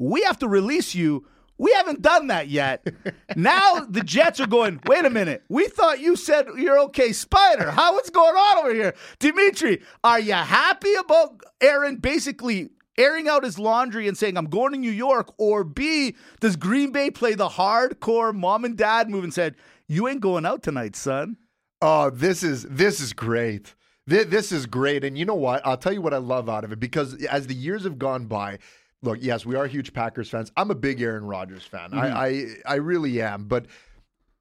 We 0.00 0.22
have 0.22 0.40
to 0.40 0.48
release 0.48 0.96
you. 0.96 1.28
We 1.60 1.74
haven't 1.74 2.00
done 2.00 2.28
that 2.28 2.48
yet. 2.48 2.86
now 3.36 3.80
the 3.80 4.00
Jets 4.00 4.40
are 4.40 4.46
going, 4.46 4.80
Wait 4.86 5.04
a 5.04 5.10
minute. 5.10 5.44
We 5.50 5.68
thought 5.68 6.00
you 6.00 6.16
said 6.16 6.46
you're 6.56 6.78
okay, 6.84 7.12
Spider. 7.12 7.70
How 7.70 7.92
what's 7.92 8.08
going 8.08 8.34
on 8.34 8.58
over 8.64 8.74
here? 8.74 8.94
Dimitri, 9.18 9.82
are 10.02 10.18
you 10.18 10.32
happy 10.32 10.94
about 10.94 11.42
Aaron 11.60 11.96
basically 11.96 12.70
airing 12.96 13.28
out 13.28 13.44
his 13.44 13.58
laundry 13.58 14.08
and 14.08 14.16
saying, 14.16 14.38
I'm 14.38 14.46
going 14.46 14.72
to 14.72 14.78
New 14.78 14.90
York? 14.90 15.34
Or 15.36 15.62
B, 15.62 16.16
does 16.40 16.56
Green 16.56 16.92
Bay 16.92 17.10
play 17.10 17.34
the 17.34 17.50
hardcore 17.50 18.34
mom 18.34 18.64
and 18.64 18.74
dad 18.74 19.10
move 19.10 19.24
and 19.24 19.34
said, 19.34 19.54
You 19.86 20.08
ain't 20.08 20.22
going 20.22 20.46
out 20.46 20.62
tonight, 20.62 20.96
son? 20.96 21.36
Oh, 21.82 22.08
this 22.08 22.42
is 22.42 22.62
this 22.62 23.00
is 23.00 23.12
great. 23.12 23.74
This, 24.06 24.24
this 24.26 24.50
is 24.50 24.64
great. 24.64 25.04
And 25.04 25.18
you 25.18 25.26
know 25.26 25.34
what? 25.34 25.60
I'll 25.66 25.76
tell 25.76 25.92
you 25.92 26.00
what 26.00 26.14
I 26.14 26.18
love 26.18 26.48
out 26.48 26.64
of 26.64 26.72
it 26.72 26.80
because 26.80 27.22
as 27.26 27.48
the 27.48 27.54
years 27.54 27.84
have 27.84 27.98
gone 27.98 28.24
by, 28.24 28.60
look, 29.02 29.18
yes, 29.20 29.46
we 29.46 29.56
are 29.56 29.66
huge 29.66 29.92
Packers 29.92 30.28
fans. 30.28 30.52
I'm 30.56 30.70
a 30.70 30.74
big 30.74 31.00
Aaron 31.00 31.24
Rodgers 31.24 31.64
fan. 31.64 31.90
I, 31.92 32.30
mm-hmm. 32.30 32.68
I 32.68 32.72
I 32.72 32.76
really 32.76 33.20
am. 33.22 33.44
But 33.44 33.66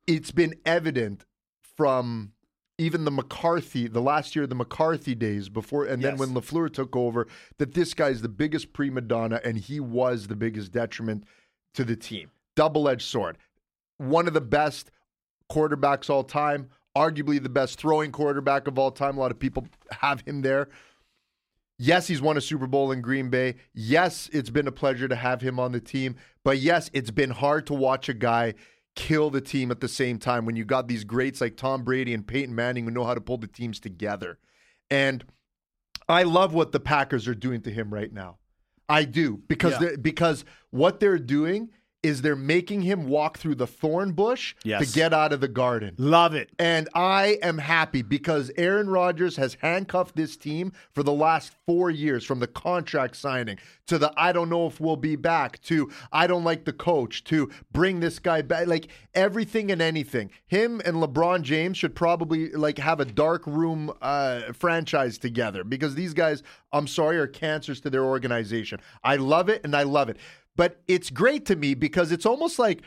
it's 0.08 0.32
been 0.32 0.56
evident 0.65 1.26
from 1.62 2.34
even 2.80 3.04
the 3.04 3.12
McCarthy, 3.12 3.88
the 3.88 4.02
last 4.02 4.36
year, 4.36 4.48
the 4.48 4.56
McCarthy 4.56 5.13
days 5.13 5.50
before, 5.50 5.86
and 5.86 6.02
then 6.02 6.15
when 6.15 6.30
LaFleur 6.30 6.72
took 6.72 6.95
over, 6.95 7.28
that 7.58 7.74
this 7.74 7.93
guy's 7.93 8.22
the 8.22 8.30
biggest 8.30 8.72
prima 8.72 9.02
donna 9.02 9.41
and 9.43 9.58
he 9.58 9.82
was 9.82 10.28
the 10.28 10.36
biggest 10.36 10.72
detriment 10.72 11.26
to 11.74 11.84
the 11.84 11.98
team. 11.98 12.32
Double 12.56 12.88
edged 12.88 13.04
sword. 13.04 13.38
One 13.98 14.28
of 14.28 14.34
the 14.34 14.41
best 14.41 14.91
quarterbacks 15.52 16.10
all 16.10 16.24
time, 16.24 16.69
arguably 16.98 17.43
the 17.43 17.50
best 17.50 17.78
throwing 17.78 18.13
quarterback 18.13 18.65
of 18.65 18.80
all 18.80 18.91
time. 18.91 19.17
A 19.17 19.19
lot 19.19 19.32
of 19.32 19.39
people 19.39 19.67
have 19.91 20.22
him 20.22 20.41
there. 20.41 20.69
Yes, 21.82 22.08
he's 22.08 22.22
won 22.22 22.36
a 22.36 22.42
Super 22.42 22.68
Bowl 22.68 22.92
in 22.92 23.02
Green 23.02 23.30
Bay. 23.30 23.56
Yes, 23.74 24.30
it's 24.34 24.50
been 24.50 24.68
a 24.68 24.72
pleasure 24.72 25.08
to 25.08 25.15
have 25.15 25.39
him 25.42 25.60
on 25.60 25.72
the 25.72 25.80
team. 25.80 26.18
But 26.44 26.60
yes, 26.60 26.89
it's 26.92 27.10
been 27.10 27.30
hard 27.30 27.65
to 27.68 27.74
watch 27.74 28.10
a 28.10 28.13
guy 28.13 28.56
kill 28.96 29.30
the 29.30 29.39
team 29.39 29.72
at 29.72 29.80
the 29.80 29.88
same 29.88 30.20
time 30.20 30.46
when 30.46 30.58
you 30.58 30.65
got 30.65 30.89
these 30.89 31.06
greats 31.06 31.39
like 31.39 31.56
Tom 31.56 31.84
Brady 31.86 32.13
and 32.13 32.28
Peyton 32.28 32.54
Manning 32.54 32.84
who 32.84 32.92
know 32.92 33.06
how 33.06 33.13
to 33.13 33.22
pull 33.22 33.38
the 33.38 33.48
teams 33.48 33.80
together. 33.80 34.38
And 34.92 35.24
I 36.10 36.24
love 36.24 36.54
what 36.54 36.74
the 36.74 36.82
Packers 36.82 37.28
are 37.30 37.36
doing 37.36 37.62
to 37.62 37.72
him 37.72 37.94
right 37.94 38.12
now. 38.12 38.39
I 38.89 39.06
do 39.06 39.42
because 39.48 39.80
Yeah. 39.82 39.96
because 40.02 40.44
what 40.72 41.00
they're 41.00 41.20
doing 41.20 41.70
is 42.02 42.22
they're 42.22 42.36
making 42.36 42.82
him 42.82 43.08
walk 43.08 43.38
through 43.38 43.56
the 43.56 43.68
thorn 43.68 44.12
bush 44.14 44.56
Yes. 44.64 44.88
to 44.88 44.96
get 44.96 45.14
out 45.14 45.34
of 45.34 45.42
the 45.42 45.48
garden. 45.48 45.96
Love 45.98 46.34
it. 46.34 46.50
And 46.58 46.88
I 46.96 47.38
am 47.42 47.58
happy 47.58 48.02
because 48.02 48.52
Aaron 48.58 48.90
Rodgers 48.90 49.36
has 49.36 49.56
handcuffed 49.62 50.16
this 50.16 50.38
team 50.38 50.72
for 50.94 51.04
the 51.04 51.12
last 51.12 51.54
four 51.66 51.90
years 51.90 52.24
from 52.24 52.40
the 52.40 52.48
contract 52.48 53.16
signing 53.18 53.58
to 53.88 53.98
the 53.98 54.14
I 54.16 54.32
don't 54.32 54.50
know 54.50 54.68
if 54.68 54.80
we'll 54.80 54.96
be 54.96 55.16
back 55.16 55.62
to 55.64 55.92
I 56.12 56.28
don't 56.28 56.44
like 56.44 56.66
the 56.66 56.74
coach 56.74 57.24
to 57.26 57.50
bring 57.72 58.00
this 58.00 58.20
guy 58.20 58.42
back. 58.44 58.68
Like 58.68 58.88
everything 59.14 59.72
and 59.72 59.82
anything. 59.82 60.30
Him 60.48 60.82
and 60.86 60.98
LeBron 60.98 61.42
James 61.42 61.78
should 61.78 61.96
probably 61.96 62.52
like 62.52 62.78
have 62.78 63.00
a 63.00 63.06
dark 63.06 63.46
room 63.46 63.92
uh, 64.02 64.54
franchise 64.54 65.18
together 65.18 65.64
because 65.64 65.96
these 65.96 66.14
guys, 66.14 66.44
I'm 66.72 66.88
sorry, 66.88 67.18
are 67.18 67.28
cancers 67.28 67.82
to 67.82 67.90
their 67.90 68.04
organization. 68.06 68.80
I 69.04 69.18
love 69.18 69.50
it 69.50 69.62
and 69.64 69.76
I 69.76 69.84
love 69.84 70.10
it. 70.10 70.18
But 70.60 70.82
it's 70.89 71.10
great 71.10 71.45
to 71.45 71.56
me 71.56 71.74
because 71.74 72.12
it's 72.12 72.26
almost 72.26 72.60
like 72.60 72.82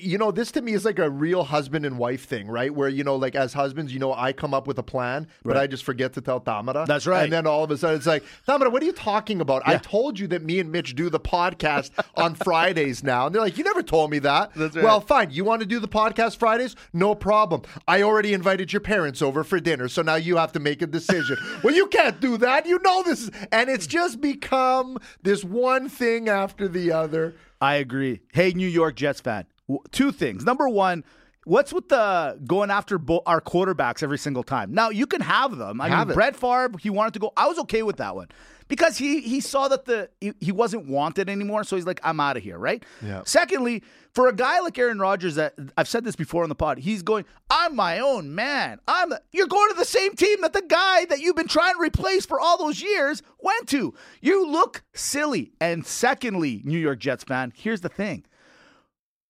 you 0.00 0.18
know, 0.18 0.30
this 0.30 0.50
to 0.52 0.62
me 0.62 0.72
is 0.72 0.84
like 0.84 0.98
a 0.98 1.10
real 1.10 1.44
husband 1.44 1.84
and 1.84 1.98
wife 1.98 2.24
thing, 2.24 2.48
right? 2.48 2.74
Where, 2.74 2.88
you 2.88 3.04
know, 3.04 3.16
like 3.16 3.34
as 3.34 3.52
husbands, 3.52 3.92
you 3.92 3.98
know, 3.98 4.14
I 4.14 4.32
come 4.32 4.54
up 4.54 4.66
with 4.66 4.78
a 4.78 4.82
plan, 4.82 5.28
but 5.42 5.56
I 5.56 5.66
just 5.66 5.84
forget 5.84 6.12
to 6.14 6.20
tell 6.20 6.40
Tamara. 6.40 6.84
That's 6.86 7.06
right. 7.06 7.24
And 7.24 7.32
then 7.32 7.46
all 7.46 7.64
of 7.64 7.70
a 7.70 7.76
sudden 7.76 7.96
it's 7.96 8.06
like, 8.06 8.24
Tamara, 8.46 8.70
what 8.70 8.82
are 8.82 8.86
you 8.86 8.92
talking 8.92 9.40
about? 9.40 9.62
I 9.66 9.76
told 9.76 10.18
you 10.18 10.26
that 10.28 10.42
me 10.42 10.60
and 10.60 10.72
Mitch 10.72 10.94
do 10.94 11.10
the 11.10 11.20
podcast 11.20 11.90
on 12.16 12.34
Fridays 12.34 13.02
now. 13.02 13.26
And 13.26 13.34
they're 13.34 13.42
like, 13.42 13.58
you 13.58 13.64
never 13.64 13.82
told 13.82 14.10
me 14.10 14.18
that. 14.20 14.56
Right. 14.56 14.74
Well, 14.76 15.00
fine. 15.00 15.30
You 15.30 15.44
want 15.44 15.60
to 15.60 15.66
do 15.66 15.78
the 15.78 15.88
podcast 15.88 16.38
Fridays? 16.38 16.74
No 16.92 17.14
problem. 17.14 17.62
I 17.86 18.02
already 18.02 18.32
invited 18.32 18.72
your 18.72 18.80
parents 18.80 19.20
over 19.20 19.44
for 19.44 19.60
dinner, 19.60 19.88
so 19.88 20.02
now 20.02 20.14
you 20.14 20.36
have 20.36 20.52
to 20.52 20.60
make 20.60 20.82
a 20.82 20.86
decision. 20.86 21.36
well, 21.62 21.74
you 21.74 21.86
can't 21.88 22.20
do 22.20 22.36
that. 22.38 22.66
You 22.66 22.78
know 22.82 23.02
this. 23.02 23.22
Is, 23.22 23.30
and 23.50 23.68
it's 23.68 23.86
just 23.86 24.20
become 24.20 24.98
this 25.22 25.44
one 25.44 25.88
thing 25.88 26.28
after 26.28 26.68
the 26.68 26.92
other. 26.92 27.34
I 27.60 27.76
agree. 27.76 28.20
Hey, 28.32 28.52
New 28.52 28.66
York 28.66 28.96
Jets 28.96 29.20
fan. 29.20 29.46
Two 29.90 30.12
things. 30.12 30.44
Number 30.44 30.68
one, 30.68 31.04
what's 31.44 31.72
with 31.72 31.88
the 31.88 32.38
going 32.46 32.70
after 32.70 32.98
bo- 32.98 33.22
our 33.26 33.40
quarterbacks 33.40 34.02
every 34.02 34.18
single 34.18 34.42
time? 34.42 34.72
Now 34.74 34.90
you 34.90 35.06
can 35.06 35.20
have 35.20 35.56
them. 35.56 35.80
I 35.80 35.88
Have 35.88 36.08
mean, 36.08 36.12
it. 36.12 36.14
Brett 36.14 36.36
Favre, 36.36 36.70
he 36.80 36.90
wanted 36.90 37.14
to 37.14 37.20
go. 37.20 37.32
I 37.36 37.46
was 37.48 37.58
okay 37.60 37.82
with 37.82 37.96
that 37.96 38.14
one 38.14 38.28
because 38.68 38.96
he 38.96 39.20
he 39.20 39.40
saw 39.40 39.68
that 39.68 39.84
the 39.84 40.08
he, 40.20 40.32
he 40.40 40.52
wasn't 40.52 40.86
wanted 40.86 41.28
anymore, 41.28 41.64
so 41.64 41.76
he's 41.76 41.86
like, 41.86 42.00
I'm 42.02 42.20
out 42.20 42.36
of 42.36 42.42
here, 42.42 42.58
right? 42.58 42.84
Yeah. 43.04 43.22
Secondly, 43.24 43.82
for 44.14 44.28
a 44.28 44.32
guy 44.34 44.60
like 44.60 44.78
Aaron 44.78 44.98
Rodgers, 44.98 45.34
that 45.36 45.54
I've 45.76 45.88
said 45.88 46.04
this 46.04 46.16
before 46.16 46.42
on 46.42 46.48
the 46.50 46.54
pod, 46.54 46.78
he's 46.78 47.02
going, 47.02 47.24
I'm 47.50 47.74
my 47.74 47.98
own 47.98 48.34
man. 48.34 48.78
I'm 48.86 49.08
the, 49.10 49.22
you're 49.32 49.46
going 49.46 49.70
to 49.70 49.74
the 49.76 49.84
same 49.86 50.14
team 50.14 50.42
that 50.42 50.52
the 50.52 50.62
guy 50.62 51.06
that 51.06 51.20
you've 51.20 51.36
been 51.36 51.48
trying 51.48 51.74
to 51.74 51.80
replace 51.80 52.26
for 52.26 52.38
all 52.38 52.58
those 52.58 52.82
years 52.82 53.22
went 53.40 53.68
to. 53.68 53.94
You 54.20 54.46
look 54.46 54.82
silly. 54.92 55.52
And 55.60 55.86
secondly, 55.86 56.60
New 56.64 56.78
York 56.78 56.98
Jets 56.98 57.24
fan, 57.24 57.52
here's 57.56 57.80
the 57.80 57.88
thing 57.88 58.24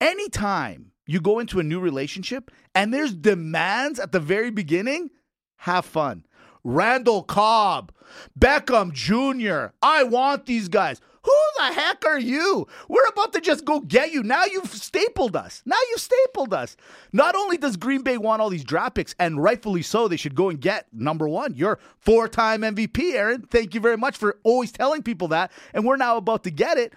anytime 0.03 0.93
you 1.07 1.21
go 1.21 1.39
into 1.39 1.61
a 1.61 1.65
new 1.65 1.81
relationship 1.81 2.51
and 2.75 2.93
there's 2.93 3.15
demands 3.15 3.99
at 3.99 4.13
the 4.13 4.21
very 4.21 4.51
beginning, 4.51 5.11
have 5.57 5.85
fun. 5.85 6.27
Randall 6.65 7.23
Cobb, 7.23 7.93
Beckham 8.39 8.93
Jr., 8.93 9.75
I 9.83 10.05
want 10.05 10.47
these 10.47 10.69
guys. 10.69 11.01
Who 11.25 11.37
the 11.59 11.73
heck 11.75 12.05
are 12.05 12.19
you? 12.19 12.67
We're 12.89 13.07
about 13.07 13.33
to 13.35 13.41
just 13.41 13.65
go 13.65 13.79
get 13.79 14.13
you. 14.13 14.25
Now 14.25 14.45
you've 14.45 14.73
stapled 14.73 15.37
us. 15.37 15.63
Now 15.65 15.77
you've 15.91 16.01
stapled 16.01 16.53
us. 16.53 16.77
Not 17.13 17.37
only 17.37 17.57
does 17.57 17.77
Green 17.77 18.03
Bay 18.03 18.19
want 18.19 18.43
all 18.43 18.51
these 18.51 18.65
draft 18.65 18.97
picks, 18.97 19.15
and 19.21 19.41
rightfully 19.41 19.83
so, 19.83 20.09
they 20.09 20.17
should 20.17 20.35
go 20.35 20.51
and 20.51 20.61
get 20.61 20.87
number 20.93 21.29
one. 21.29 21.55
You're 21.55 21.79
four 22.01 22.27
time 22.27 22.63
MVP, 22.63 23.15
Aaron. 23.15 23.43
Thank 23.43 23.73
you 23.75 23.81
very 23.81 23.97
much 23.97 24.17
for 24.17 24.39
always 24.43 24.73
telling 24.73 25.03
people 25.03 25.29
that. 25.29 25.53
And 25.73 25.85
we're 25.85 25.97
now 25.97 26.17
about 26.17 26.43
to 26.45 26.51
get 26.51 26.77
it. 26.77 26.93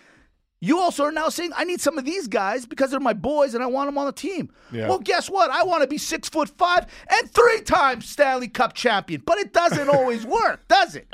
You 0.62 0.80
also 0.80 1.04
are 1.04 1.12
now 1.12 1.30
saying 1.30 1.52
I 1.56 1.64
need 1.64 1.82
some 1.82 1.98
of 1.98 2.06
these 2.06 2.28
guys 2.28 2.66
because 2.66 2.90
they're 2.92 3.00
my 3.00 3.14
boys 3.14 3.54
and 3.54 3.64
I 3.64 3.68
want 3.68 3.88
them 3.88 3.98
on 3.98 4.06
the 4.08 4.12
team. 4.12 4.50
Yeah. 4.72 4.88
Well, 4.88 5.00
guess 5.00 5.30
what? 5.30 5.52
I 5.52 5.64
want 5.64 5.82
to 5.84 5.88
be 5.88 5.98
six 5.98 6.28
foot 6.30 6.50
five 6.50 6.86
and 7.10 7.30
three 7.32 7.62
times 7.62 8.10
Stanley 8.10 8.48
Cup 8.48 8.74
champion, 8.74 9.22
but 9.26 9.38
it 9.38 9.54
doesn't 9.54 9.90
always 9.90 10.26
work, 10.26 10.68
does 10.68 10.96
it? 10.96 11.08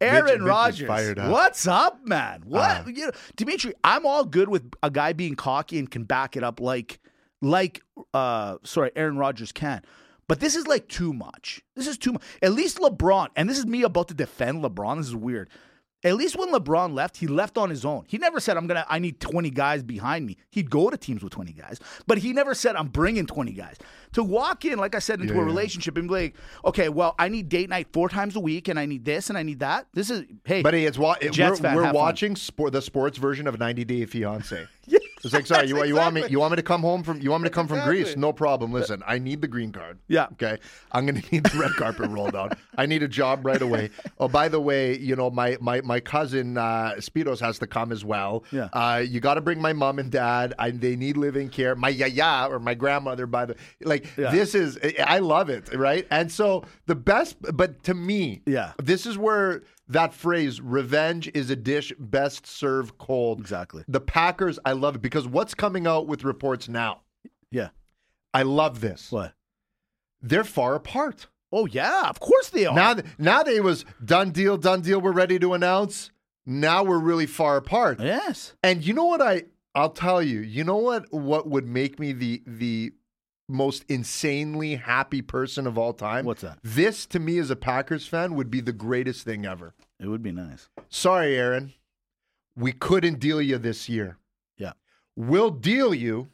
Aaron 0.00 0.42
Rodgers, 0.42 0.88
up. 0.90 1.30
what's 1.30 1.66
up, 1.66 2.04
man? 2.04 2.42
What 2.44 2.62
Ah. 2.62 2.84
you 2.86 3.06
know, 3.06 3.12
Dimitri? 3.36 3.72
I'm 3.84 4.04
all 4.04 4.24
good 4.24 4.48
with 4.48 4.68
a 4.82 4.90
guy 4.90 5.12
being 5.12 5.36
cocky 5.36 5.78
and 5.78 5.88
can 5.88 6.02
back 6.04 6.36
it 6.36 6.42
up 6.42 6.58
like, 6.60 6.98
like, 7.40 7.82
uh, 8.12 8.56
sorry, 8.64 8.90
Aaron 8.96 9.16
Rodgers 9.16 9.52
can. 9.52 9.82
But 10.26 10.40
this 10.40 10.56
is 10.56 10.66
like 10.66 10.88
too 10.88 11.12
much. 11.12 11.62
This 11.76 11.86
is 11.86 11.98
too 11.98 12.14
much. 12.14 12.22
At 12.42 12.52
least 12.52 12.78
LeBron, 12.78 13.28
and 13.36 13.48
this 13.48 13.58
is 13.58 13.66
me 13.66 13.82
about 13.82 14.08
to 14.08 14.14
defend 14.14 14.64
LeBron. 14.64 14.96
This 14.96 15.06
is 15.08 15.14
weird. 15.16 15.48
At 16.04 16.16
least 16.16 16.36
when 16.36 16.50
LeBron 16.52 16.94
left, 16.94 17.16
he 17.18 17.26
left 17.28 17.56
on 17.56 17.70
his 17.70 17.84
own. 17.84 18.04
He 18.08 18.18
never 18.18 18.40
said, 18.40 18.56
"I'm 18.56 18.66
gonna. 18.66 18.84
I 18.88 18.98
need 18.98 19.20
20 19.20 19.50
guys 19.50 19.82
behind 19.82 20.26
me." 20.26 20.36
He'd 20.50 20.68
go 20.68 20.90
to 20.90 20.96
teams 20.96 21.22
with 21.22 21.32
20 21.32 21.52
guys, 21.52 21.78
but 22.06 22.18
he 22.18 22.32
never 22.32 22.54
said, 22.54 22.74
"I'm 22.76 22.88
bringing 22.88 23.26
20 23.26 23.52
guys." 23.52 23.76
To 24.14 24.22
walk 24.24 24.64
in, 24.64 24.78
like 24.78 24.94
I 24.94 24.98
said, 24.98 25.20
into 25.20 25.32
Yeah, 25.34 25.40
a 25.40 25.42
yeah. 25.42 25.46
relationship 25.46 25.96
and 25.96 26.08
be 26.08 26.14
like, 26.14 26.34
"Okay, 26.64 26.88
well, 26.88 27.14
I 27.18 27.28
need 27.28 27.48
date 27.48 27.70
night 27.70 27.86
four 27.92 28.08
times 28.08 28.34
a 28.36 28.40
week, 28.40 28.68
and 28.68 28.78
I 28.78 28.86
need 28.86 29.04
this, 29.04 29.28
and 29.28 29.38
I 29.38 29.42
need 29.42 29.60
that." 29.60 29.86
This 29.94 30.10
is 30.10 30.24
hey, 30.44 30.62
But 30.62 30.74
it's 30.74 30.98
it- 30.98 31.32
Jets 31.32 31.60
we're, 31.60 31.74
we're 31.76 31.92
watching 31.92 32.34
sport, 32.36 32.72
the 32.72 32.82
sports 32.82 33.16
version 33.18 33.46
of 33.46 33.58
90 33.58 33.84
Day 33.84 34.04
Fiance. 34.06 34.66
Yes, 34.86 35.00
It's 35.24 35.32
like, 35.32 35.46
sorry, 35.46 35.68
you, 35.68 35.76
that's 35.76 35.88
you 35.88 35.94
want 35.94 36.14
me? 36.14 36.24
You 36.28 36.40
want 36.40 36.52
me 36.52 36.56
to 36.56 36.62
come 36.62 36.80
home 36.80 37.02
from? 37.02 37.20
You 37.20 37.30
want 37.30 37.42
me 37.44 37.48
to 37.48 37.54
come 37.54 37.68
from 37.68 37.80
Greece? 37.84 38.16
No 38.16 38.32
problem. 38.32 38.72
Listen, 38.72 39.02
I 39.06 39.18
need 39.18 39.40
the 39.40 39.48
green 39.48 39.70
card. 39.70 39.98
Yeah. 40.08 40.26
Okay. 40.32 40.58
I'm 40.90 41.06
gonna 41.06 41.22
need 41.32 41.44
the 41.44 41.58
red 41.58 41.72
carpet 41.72 42.10
rolled 42.10 42.34
out. 42.34 42.56
I 42.76 42.86
need 42.86 43.02
a 43.02 43.08
job 43.08 43.46
right 43.46 43.60
away. 43.62 43.90
Oh, 44.18 44.28
by 44.28 44.48
the 44.48 44.60
way, 44.60 44.96
you 44.98 45.14
know 45.16 45.30
my 45.30 45.56
my 45.60 45.80
my 45.82 46.00
cousin 46.00 46.58
uh, 46.58 46.94
Spiros 46.98 47.40
has 47.40 47.58
to 47.60 47.66
come 47.66 47.92
as 47.92 48.04
well. 48.04 48.44
Yeah. 48.50 48.68
Uh, 48.72 48.98
you 49.06 49.20
got 49.20 49.34
to 49.34 49.40
bring 49.40 49.60
my 49.60 49.72
mom 49.72 49.98
and 49.98 50.10
dad. 50.10 50.54
I, 50.58 50.70
they 50.70 50.96
need 50.96 51.16
living 51.16 51.48
care. 51.50 51.74
My 51.76 51.88
yaya 51.90 52.48
or 52.50 52.58
my 52.58 52.74
grandmother. 52.74 53.26
By 53.26 53.46
the 53.46 53.56
like, 53.82 54.06
Yeah. 54.16 54.30
this 54.30 54.54
is 54.54 54.78
I 55.04 55.20
love 55.20 55.48
it. 55.50 55.72
Right. 55.74 56.06
And 56.10 56.30
so 56.32 56.64
the 56.86 56.94
best, 56.94 57.36
but 57.54 57.82
to 57.84 57.94
me, 57.94 58.42
Yeah. 58.46 58.72
this 58.82 59.06
is 59.06 59.16
where 59.16 59.62
that 59.92 60.14
phrase 60.14 60.60
"revenge 60.60 61.30
is 61.34 61.50
a 61.50 61.56
dish 61.56 61.92
best 61.98 62.46
served 62.46 62.98
cold." 62.98 63.40
Exactly. 63.40 63.84
The 63.88 64.00
Packers, 64.00 64.58
I 64.64 64.72
love 64.72 64.96
it 64.96 65.02
because 65.02 65.26
what's 65.26 65.54
coming 65.54 65.86
out 65.86 66.06
with 66.06 66.24
reports 66.24 66.68
now? 66.68 67.02
Yeah. 67.50 67.68
I 68.34 68.42
love 68.42 68.80
this. 68.80 69.12
What? 69.12 69.34
They're 70.20 70.44
far 70.44 70.74
apart. 70.74 71.26
Oh 71.52 71.66
yeah, 71.66 72.08
of 72.08 72.18
course 72.18 72.48
they 72.48 72.64
are. 72.64 72.74
Now, 72.74 72.96
now 73.18 73.42
they 73.42 73.60
was 73.60 73.84
done 74.02 74.30
deal, 74.30 74.56
done 74.56 74.80
deal. 74.80 75.00
We're 75.00 75.12
ready 75.12 75.38
to 75.38 75.52
announce. 75.52 76.10
Now 76.46 76.82
we're 76.82 76.98
really 76.98 77.26
far 77.26 77.56
apart. 77.56 78.00
yes. 78.00 78.54
And 78.62 78.84
you 78.84 78.94
know 78.94 79.04
what 79.04 79.20
I? 79.20 79.44
I'll 79.74 79.90
tell 79.90 80.22
you. 80.22 80.40
You 80.40 80.64
know 80.64 80.78
what? 80.78 81.12
What 81.12 81.48
would 81.48 81.66
make 81.66 81.98
me 81.98 82.12
the 82.12 82.42
the 82.46 82.92
most 83.48 83.84
insanely 83.88 84.76
happy 84.76 85.20
person 85.20 85.66
of 85.66 85.76
all 85.76 85.92
time? 85.92 86.24
What's 86.24 86.40
that? 86.40 86.58
This 86.62 87.04
to 87.06 87.18
me 87.18 87.38
as 87.38 87.50
a 87.50 87.56
Packers 87.56 88.06
fan 88.06 88.34
would 88.34 88.50
be 88.50 88.60
the 88.60 88.72
greatest 88.72 89.24
thing 89.24 89.44
ever. 89.44 89.74
It 90.02 90.08
would 90.08 90.22
be 90.22 90.32
nice. 90.32 90.68
Sorry, 90.88 91.36
Aaron. 91.36 91.72
We 92.56 92.72
couldn't 92.72 93.20
deal 93.20 93.40
you 93.40 93.56
this 93.56 93.88
year. 93.88 94.18
Yeah. 94.58 94.72
We'll 95.14 95.50
deal 95.50 95.94
you, 95.94 96.28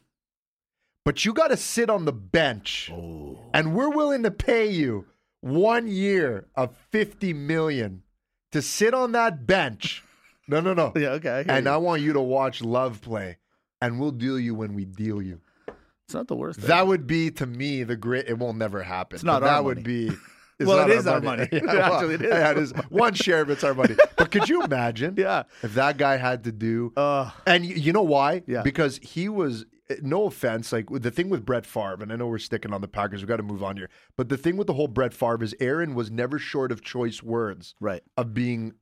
but 1.05 1.23
you 1.23 1.33
got 1.33 1.49
to 1.49 1.57
sit 1.57 1.89
on 1.89 2.05
the 2.05 2.11
bench. 2.11 2.89
Oh. 2.91 3.37
And 3.53 3.75
we're 3.75 3.89
willing 3.89 4.23
to 4.23 4.31
pay 4.31 4.67
you 4.69 5.05
one 5.41 5.87
year 5.87 6.47
of 6.55 6.75
50 6.89 7.31
million 7.33 8.01
to 8.51 8.61
sit 8.61 8.93
on 8.93 9.11
that 9.11 9.45
bench. 9.45 10.03
No, 10.47 10.59
no, 10.59 10.73
no. 10.73 10.91
Yeah. 10.97 11.09
Okay. 11.11 11.29
I 11.29 11.57
And 11.57 11.65
you. 11.65 11.71
I 11.71 11.77
want 11.77 12.01
you 12.01 12.13
to 12.13 12.21
watch 12.21 12.61
Love 12.61 13.01
play. 13.01 13.37
And 13.81 13.99
we'll 13.99 14.11
deal 14.11 14.39
you 14.39 14.55
when 14.55 14.73
we 14.73 14.83
deal 14.83 15.21
you. 15.21 15.39
it's 16.05 16.13
not 16.15 16.27
the 16.27 16.35
worst. 16.35 16.61
That 16.61 16.87
would 16.87 17.05
be 17.07 17.29
to 17.31 17.45
me 17.45 17.83
the 17.83 17.95
great. 17.95 18.27
It 18.27 18.39
will 18.39 18.53
never 18.53 18.81
happen. 18.81 19.15
It's 19.15 19.23
not 19.23 19.43
that 19.43 19.63
would 19.63 19.83
be. 19.83 20.11
it's 20.59 20.67
Well, 20.67 20.89
it 20.89 20.95
is 20.95 21.07
our 21.07 21.21
money. 21.21 21.47
Yeah, 21.51 21.61
well, 21.63 21.93
Actually, 21.93 22.15
it 22.15 22.21
is 22.23 22.29
yeah, 22.31 22.51
it 22.51 22.57
is. 22.57 22.71
One 22.89 23.13
share 23.13 23.41
of 23.41 23.49
it's 23.49 23.63
our 23.63 23.73
money. 23.73 23.95
But 24.17 24.31
could 24.31 24.49
you 24.49 24.61
imagine? 24.63 25.15
Yeah. 25.17 25.43
If 25.63 25.73
that 25.75 25.97
guy 25.97 26.17
had 26.17 26.43
to 26.43 26.51
do, 26.51 26.91
Uh, 26.97 27.31
and 27.47 27.63
y- 27.63 27.73
you 27.75 27.93
know 27.93 28.01
why? 28.03 28.43
Yeah. 28.47 28.61
Because 28.61 28.97
he 29.01 29.29
was. 29.29 29.65
No 30.03 30.25
offense, 30.27 30.71
like 30.71 30.85
the 30.91 31.09
thing 31.09 31.29
with 31.29 31.43
Brett 31.43 31.65
Favre, 31.65 31.97
and 32.03 32.13
I 32.13 32.15
know 32.15 32.27
we're 32.27 32.37
sticking 32.37 32.73
on 32.73 32.81
the 32.81 32.87
Packers. 32.87 33.21
We've 33.21 33.27
got 33.27 33.37
to 33.37 33.43
move 33.43 33.63
on 33.63 33.75
here. 33.75 33.89
But 34.15 34.29
the 34.29 34.37
thing 34.37 34.55
with 34.55 34.67
the 34.67 34.73
whole 34.73 34.87
Brett 34.87 35.15
Favre 35.15 35.43
is 35.43 35.55
Aaron 35.59 35.95
was 35.95 36.11
never 36.11 36.37
short 36.37 36.71
of 36.71 36.83
choice 36.83 37.23
words 37.23 37.73
right. 37.79 38.03
of 38.15 38.35
being 38.35 38.73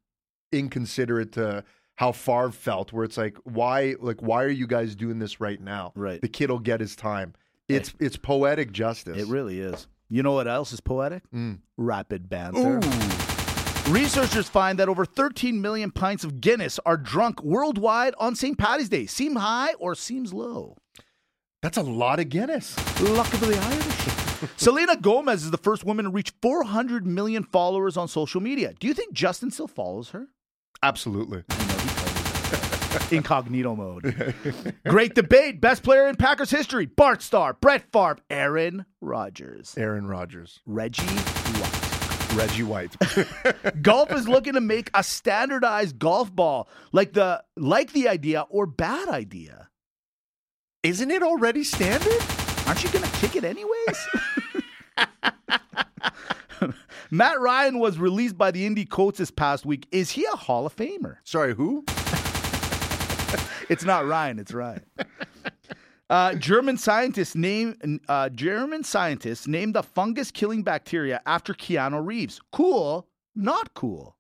inconsiderate 0.52 1.32
to 1.34 1.64
how 1.96 2.12
Favre 2.12 2.52
felt, 2.52 2.92
where 2.94 3.04
it's 3.06 3.18
like, 3.18 3.38
why, 3.44 3.96
like, 4.02 4.22
why 4.22 4.44
are 4.44 4.50
you 4.50 4.68
guys 4.68 4.96
doing 4.96 5.20
this 5.20 5.40
right 5.40 5.62
now? 5.62 5.94
Right. 5.96 6.22
The 6.22 6.28
kid 6.28 6.50
will 6.50 6.60
get 6.60 6.80
his 6.80 6.96
time. 6.96 7.34
It's 7.70 7.94
it's 8.00 8.18
poetic 8.18 8.72
justice. 8.72 9.18
It 9.18 9.28
really 9.28 9.60
is. 9.60 9.88
You 10.10 10.24
know 10.24 10.34
what 10.34 10.48
else 10.48 10.72
is 10.72 10.80
poetic? 10.80 11.24
Mm. 11.32 11.60
Rapid 11.78 12.30
banter. 12.30 12.80
Researchers 13.90 14.50
find 14.50 14.80
that 14.80 14.90
over 14.90 15.06
13 15.06 15.62
million 15.62 15.92
pints 15.92 16.24
of 16.24 16.42
Guinness 16.42 16.80
are 16.86 16.98
drunk 16.98 17.44
worldwide 17.44 18.14
on 18.18 18.36
St. 18.36 18.58
Patty's 18.58 18.90
Day. 18.90 19.06
Seem 19.06 19.36
high 19.36 19.74
or 19.76 19.96
seems 19.96 20.34
low? 20.34 20.78
That's 21.62 21.78
a 21.78 21.84
lot 21.84 22.20
of 22.20 22.30
Guinness. 22.30 22.76
Luck 23.02 23.34
of 23.34 23.40
the 23.42 23.58
Irish. 23.58 24.52
Selena 24.58 24.96
Gomez 24.96 25.44
is 25.44 25.52
the 25.52 25.58
first 25.58 25.84
woman 25.84 26.06
to 26.06 26.12
reach 26.12 26.32
400 26.42 27.06
million 27.06 27.44
followers 27.44 27.98
on 27.98 28.08
social 28.08 28.42
media. 28.42 28.74
Do 28.80 28.88
you 28.88 28.94
think 28.94 29.14
Justin 29.14 29.52
still 29.52 29.68
follows 29.68 30.10
her? 30.10 30.28
Absolutely. 30.84 31.44
Incognito 33.12 33.76
mode. 33.76 34.36
Great 34.88 35.16
debate. 35.16 35.62
Best 35.62 35.84
player 35.84 36.08
in 36.08 36.16
Packers 36.16 36.50
history. 36.50 36.86
Bart 36.86 37.22
Starr, 37.22 37.54
Brett 37.54 37.92
Favre, 37.92 38.18
Aaron 38.30 38.86
Rodgers, 39.02 39.74
Aaron 39.78 40.08
Rodgers. 40.08 40.60
Reggie 40.66 41.04
White. 41.04 41.88
Reggie 42.36 42.64
White. 42.64 42.96
golf 43.82 44.12
is 44.12 44.28
looking 44.28 44.54
to 44.54 44.62
make 44.62 44.90
a 44.94 45.04
standardized 45.04 45.98
golf 46.00 46.34
ball. 46.34 46.68
Like 46.92 47.14
the 47.14 47.44
like 47.56 47.94
the 47.94 48.10
idea 48.10 48.42
or 48.50 48.66
bad 48.66 49.10
idea. 49.10 49.70
Isn't 50.84 51.12
it 51.12 51.24
already 51.24 51.64
standard? 51.64 52.22
Aren't 52.68 52.84
you 52.84 52.90
gonna 52.90 53.08
kick 53.14 53.36
it 53.36 53.44
anyways? 53.44 54.08
Matt 57.12 57.40
Ryan 57.40 57.80
was 57.80 57.98
released 57.98 58.38
by 58.38 58.52
the 58.52 58.66
Indy 58.66 58.84
Colts 58.84 59.20
this 59.20 59.32
past 59.32 59.66
week. 59.66 59.88
Is 59.92 60.12
he 60.12 60.26
a 60.26 60.36
Hall 60.36 60.66
of 60.66 60.76
Famer? 60.76 61.18
Sorry, 61.24 61.56
who? 61.56 61.86
It's 63.70 63.84
not 63.84 64.06
Ryan. 64.08 64.40
It's 64.40 64.54
Ryan. 64.54 64.84
Uh, 66.10 66.34
German 66.36 66.78
scientists 66.78 67.36
name 67.36 68.00
uh, 68.08 68.30
German 68.30 68.84
scientists 68.86 69.46
named 69.46 69.76
the 69.76 69.84
fungus 69.84 70.32
killing 70.32 70.64
bacteria 70.64 71.22
after 71.26 71.54
Keanu 71.54 72.06
Reeves. 72.06 72.40
Cool, 72.54 73.08
not 73.36 73.74
cool. 73.74 74.16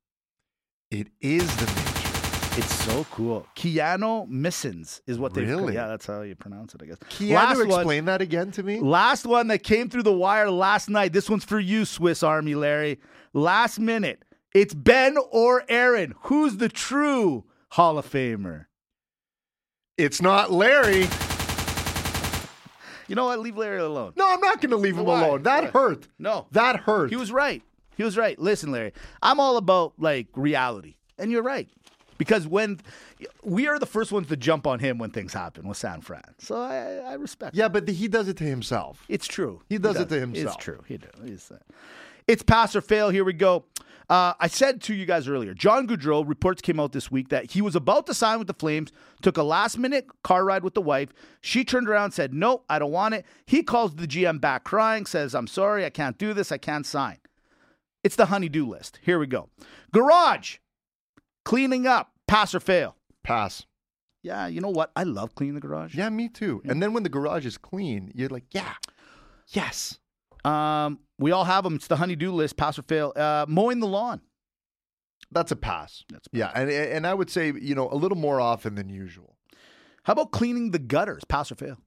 It 0.91 1.07
is 1.21 1.47
the 1.55 1.65
nature. 1.65 2.59
It's 2.59 2.73
so 2.73 3.05
cool. 3.11 3.47
Keanumycins 3.55 5.01
is 5.07 5.17
what 5.19 5.33
they 5.33 5.43
Really? 5.43 5.75
Yeah, 5.75 5.87
that's 5.87 6.05
how 6.05 6.21
you 6.23 6.35
pronounce 6.35 6.73
it, 6.75 6.81
I 6.81 6.87
guess. 6.87 6.97
Keanu, 7.09 7.35
last 7.35 7.57
one, 7.59 7.67
explain 7.67 8.05
that 8.05 8.21
again 8.21 8.51
to 8.51 8.63
me. 8.63 8.79
last 8.79 9.25
one 9.25 9.47
that 9.47 9.59
came 9.63 9.89
through 9.89 10.03
the 10.03 10.13
wire 10.13 10.49
last 10.51 10.89
night. 10.89 11.13
This 11.13 11.29
one's 11.29 11.45
for 11.45 11.59
you, 11.59 11.85
Swiss 11.85 12.21
Army 12.23 12.55
Larry. 12.55 12.99
Last 13.33 13.79
minute. 13.79 14.23
It's 14.53 14.73
Ben 14.73 15.17
or 15.31 15.63
Aaron. 15.69 16.15
Who's 16.23 16.57
the 16.57 16.67
true 16.69 17.45
Hall 17.71 17.97
of 17.97 18.09
Famer? 18.09 18.65
It's 19.97 20.21
not 20.21 20.51
Larry. 20.51 21.07
You 23.07 23.15
know 23.15 23.25
what? 23.25 23.39
Leave 23.39 23.57
Larry 23.57 23.79
alone. 23.79 24.13
No, 24.15 24.31
I'm 24.31 24.41
not 24.41 24.61
going 24.61 24.71
to 24.71 24.77
leave 24.77 24.97
him 24.97 25.05
Why? 25.05 25.23
alone. 25.25 25.43
That 25.43 25.65
Why? 25.65 25.69
hurt. 25.79 26.07
No. 26.19 26.47
That 26.51 26.81
hurt. 26.81 27.09
He 27.09 27.15
was 27.15 27.31
right. 27.31 27.63
He 27.95 28.03
was 28.03 28.17
right. 28.17 28.37
Listen, 28.37 28.71
Larry, 28.71 28.93
I'm 29.23 29.39
all 29.39 29.57
about 29.57 29.93
like 29.97 30.27
reality, 30.35 30.95
and 31.17 31.31
you're 31.31 31.41
right 31.41 31.67
because 32.19 32.45
when 32.47 32.79
we 33.43 33.67
are 33.67 33.79
the 33.79 33.87
first 33.87 34.11
ones 34.11 34.27
to 34.27 34.37
jump 34.37 34.67
on 34.67 34.77
him 34.77 34.99
when 34.99 35.09
things 35.09 35.33
happen 35.33 35.67
with 35.67 35.77
San 35.77 36.01
Fran, 36.01 36.21
so 36.37 36.61
I, 36.61 36.97
I 36.97 37.13
respect. 37.13 37.55
yeah, 37.55 37.67
but 37.69 37.87
he 37.87 38.07
does 38.07 38.27
it 38.27 38.37
to 38.37 38.43
himself. 38.43 39.03
It's 39.09 39.25
true. 39.25 39.61
He 39.67 39.79
does 39.79 39.99
it 39.99 40.09
to 40.09 40.19
himself. 40.19 40.55
It's 40.57 40.63
true. 40.63 40.83
He 40.87 40.97
does. 40.97 41.49
Uh, 41.51 41.57
It's 42.27 42.43
pass 42.43 42.75
or 42.75 42.81
fail. 42.81 43.09
Here 43.09 43.23
we 43.23 43.33
go. 43.33 43.65
Uh, 44.09 44.33
I 44.39 44.47
said 44.47 44.81
to 44.83 44.93
you 44.93 45.05
guys 45.05 45.27
earlier, 45.27 45.53
John 45.53 45.85
Gaudreau 45.85 46.25
reports 46.25 46.61
came 46.61 46.79
out 46.79 46.93
this 46.93 47.11
week 47.11 47.27
that 47.29 47.51
he 47.51 47.61
was 47.61 47.75
about 47.75 48.05
to 48.07 48.13
sign 48.13 48.37
with 48.37 48.47
the 48.47 48.53
Flames, 48.53 48.91
took 49.21 49.35
a 49.35 49.43
last 49.43 49.77
minute 49.77 50.07
car 50.23 50.45
ride 50.45 50.63
with 50.63 50.75
the 50.75 50.81
wife. 50.81 51.09
She 51.41 51.65
turned 51.65 51.89
around 51.89 52.05
and 52.05 52.13
said, 52.13 52.33
Nope, 52.33 52.63
I 52.69 52.79
don't 52.79 52.91
want 52.91 53.15
it. 53.15 53.25
He 53.45 53.63
calls 53.63 53.95
the 53.95 54.07
GM 54.07 54.39
back 54.39 54.63
crying, 54.63 55.05
says, 55.05 55.35
I'm 55.35 55.47
sorry, 55.47 55.83
I 55.85 55.89
can't 55.89 56.17
do 56.17 56.33
this, 56.33 56.53
I 56.53 56.57
can't 56.57 56.85
sign. 56.85 57.17
It's 58.01 58.15
the 58.15 58.27
honeydew 58.27 58.65
list. 58.65 58.99
Here 59.01 59.19
we 59.19 59.27
go. 59.27 59.49
Garage, 59.91 60.57
cleaning 61.43 61.85
up, 61.85 62.13
pass 62.27 62.55
or 62.55 62.61
fail. 62.61 62.95
Pass. 63.23 63.65
Yeah, 64.23 64.47
you 64.47 64.61
know 64.61 64.69
what? 64.69 64.91
I 64.95 65.03
love 65.03 65.35
cleaning 65.35 65.55
the 65.55 65.61
garage. 65.61 65.95
Yeah, 65.95 66.09
me 66.09 66.29
too. 66.29 66.61
And 66.65 66.81
then 66.81 66.93
when 66.93 67.03
the 67.03 67.09
garage 67.09 67.45
is 67.45 67.57
clean, 67.57 68.11
you're 68.15 68.29
like, 68.29 68.45
yeah, 68.51 68.73
yes. 69.49 69.99
Um, 70.47 70.99
we 71.19 71.31
all 71.31 71.43
have 71.45 71.63
them. 71.63 71.75
It's 71.75 71.87
the 71.87 71.95
honeydew 71.97 72.31
list, 72.31 72.57
pass 72.57 72.77
or 72.79 72.83
fail. 72.83 73.11
Uh, 73.15 73.45
mowing 73.47 73.79
the 73.79 73.87
lawn. 73.87 74.21
That's 75.31 75.51
a 75.51 75.55
pass. 75.55 76.03
That's 76.11 76.27
a 76.33 76.37
yeah, 76.37 76.51
and 76.55 76.69
and 76.69 77.05
I 77.05 77.13
would 77.13 77.29
say 77.29 77.47
you 77.51 77.75
know 77.75 77.89
a 77.91 77.95
little 77.95 78.17
more 78.17 78.39
often 78.39 78.75
than 78.75 78.87
usual. 78.89 79.35
How 80.03 80.13
about 80.13 80.31
cleaning 80.31 80.71
the 80.71 80.79
gutters? 80.79 81.23
Pass 81.27 81.51
or 81.51 81.55
fail? 81.55 81.77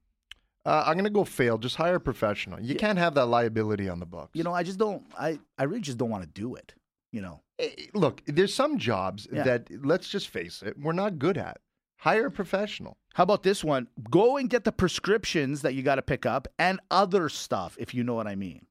Uh, 0.67 0.85
I'm 0.87 0.97
gonna 0.97 1.09
go 1.11 1.25
fail. 1.25 1.57
Just 1.57 1.77
hire 1.77 1.95
a 1.95 2.01
professional. 2.01 2.61
You 2.61 2.75
can't 2.75 2.99
have 2.99 3.15
that 3.15 3.27
liability 3.27 3.89
on 3.89 3.99
the 3.99 4.05
books. 4.07 4.33
You 4.35 4.43
know, 4.45 4.53
I 4.53 4.63
just 4.63 4.79
don't. 4.79 5.05
I 5.19 5.39
I 5.57 5.65
really 5.65 5.81
just 5.81 5.97
don't 5.97 6.11
want 6.11 6.23
to 6.25 6.29
do 6.29 6.55
it. 6.55 6.75
You 7.13 7.23
know, 7.23 7.41
Eh, 7.59 7.71
look, 7.95 8.23
there's 8.27 8.53
some 8.55 8.79
jobs 8.79 9.27
Yeah. 9.33 9.43
that 9.45 9.69
let's 9.85 10.09
just 10.09 10.29
face 10.29 10.63
it, 10.63 10.79
we're 10.79 10.93
not 10.93 11.19
good 11.19 11.39
at. 11.39 11.59
Hire 11.99 12.27
a 12.27 12.31
professional. 12.31 12.99
How 13.15 13.25
about 13.25 13.43
this 13.43 13.65
one? 13.65 13.89
Go 14.11 14.37
and 14.37 14.49
get 14.49 14.65
the 14.65 14.73
prescriptions 14.73 15.63
that 15.63 15.75
you 15.75 15.83
got 15.83 15.97
to 15.97 16.03
pick 16.03 16.27
up 16.27 16.49
and 16.59 16.81
other 16.91 17.29
stuff, 17.29 17.77
if 17.79 17.95
you 17.95 18.05
know 18.05 18.15
what 18.15 18.27
I 18.27 18.37
mean. 18.37 18.67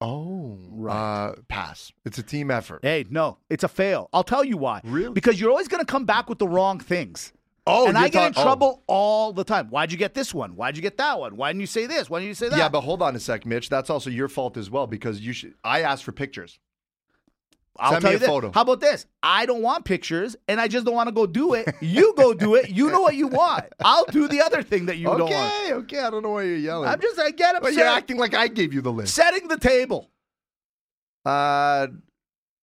Oh, 0.00 0.40
Right. 0.80 1.26
Uh, 1.26 1.34
pass. 1.48 1.92
It's 2.06 2.16
a 2.16 2.22
team 2.22 2.50
effort. 2.50 2.80
Hey, 2.82 3.04
no, 3.10 3.36
it's 3.50 3.64
a 3.64 3.68
fail. 3.68 4.08
I'll 4.12 4.24
tell 4.24 4.44
you 4.44 4.56
why. 4.56 4.80
Really? 4.84 5.12
Because 5.12 5.38
you're 5.38 5.50
always 5.50 5.68
going 5.68 5.84
to 5.84 5.86
come 5.86 6.06
back 6.06 6.28
with 6.28 6.38
the 6.38 6.48
wrong 6.48 6.80
things. 6.80 7.32
Oh, 7.66 7.86
and 7.86 7.98
I 7.98 8.08
get 8.08 8.28
in 8.28 8.32
oh. 8.36 8.42
trouble 8.42 8.82
all 8.86 9.32
the 9.34 9.44
time. 9.44 9.68
Why'd 9.68 9.92
you 9.92 9.98
get 9.98 10.14
this 10.14 10.32
one? 10.32 10.56
Why'd 10.56 10.76
you 10.76 10.82
get 10.82 10.96
that 10.96 11.20
one? 11.20 11.36
Why 11.36 11.50
didn't 11.50 11.60
you 11.60 11.66
say 11.66 11.86
this? 11.86 12.08
Why 12.08 12.20
didn't 12.20 12.28
you 12.28 12.34
say 12.34 12.48
that? 12.48 12.58
Yeah, 12.58 12.70
but 12.70 12.80
hold 12.80 13.02
on 13.02 13.14
a 13.14 13.20
sec, 13.20 13.44
Mitch. 13.44 13.68
That's 13.68 13.90
also 13.90 14.08
your 14.08 14.28
fault 14.28 14.56
as 14.56 14.70
well 14.70 14.86
because 14.86 15.20
you 15.20 15.34
should. 15.34 15.54
I 15.62 15.82
asked 15.82 16.04
for 16.04 16.12
pictures. 16.12 16.58
I'll 17.78 17.92
Send 17.92 18.02
tell 18.02 18.10
me 18.10 18.12
you 18.12 18.16
a 18.16 18.20
this. 18.20 18.28
photo. 18.28 18.50
How 18.52 18.62
about 18.62 18.80
this? 18.80 19.06
I 19.22 19.46
don't 19.46 19.62
want 19.62 19.84
pictures, 19.84 20.36
and 20.48 20.60
I 20.60 20.68
just 20.68 20.84
don't 20.84 20.94
want 20.94 21.08
to 21.08 21.12
go 21.14 21.26
do 21.26 21.54
it. 21.54 21.72
You 21.80 22.12
go 22.16 22.34
do 22.34 22.54
it. 22.56 22.68
You 22.70 22.90
know 22.90 23.00
what 23.00 23.14
you 23.14 23.28
want. 23.28 23.64
I'll 23.82 24.04
do 24.06 24.28
the 24.28 24.40
other 24.42 24.62
thing 24.62 24.86
that 24.86 24.96
you 24.96 25.06
don't 25.06 25.20
want. 25.20 25.32
okay, 25.32 25.72
okay. 25.74 25.98
I 26.00 26.10
don't 26.10 26.22
know 26.22 26.30
why 26.30 26.42
you're 26.42 26.56
yelling. 26.56 26.88
I'm 26.90 27.00
just 27.00 27.18
I 27.18 27.30
get 27.30 27.54
But 27.54 27.68
upset. 27.68 27.74
you're 27.78 27.86
acting 27.86 28.16
like 28.18 28.34
I 28.34 28.48
gave 28.48 28.74
you 28.74 28.80
the 28.82 28.92
list. 28.92 29.14
Setting 29.14 29.48
the 29.48 29.56
table. 29.56 30.10
Uh, 31.24 31.86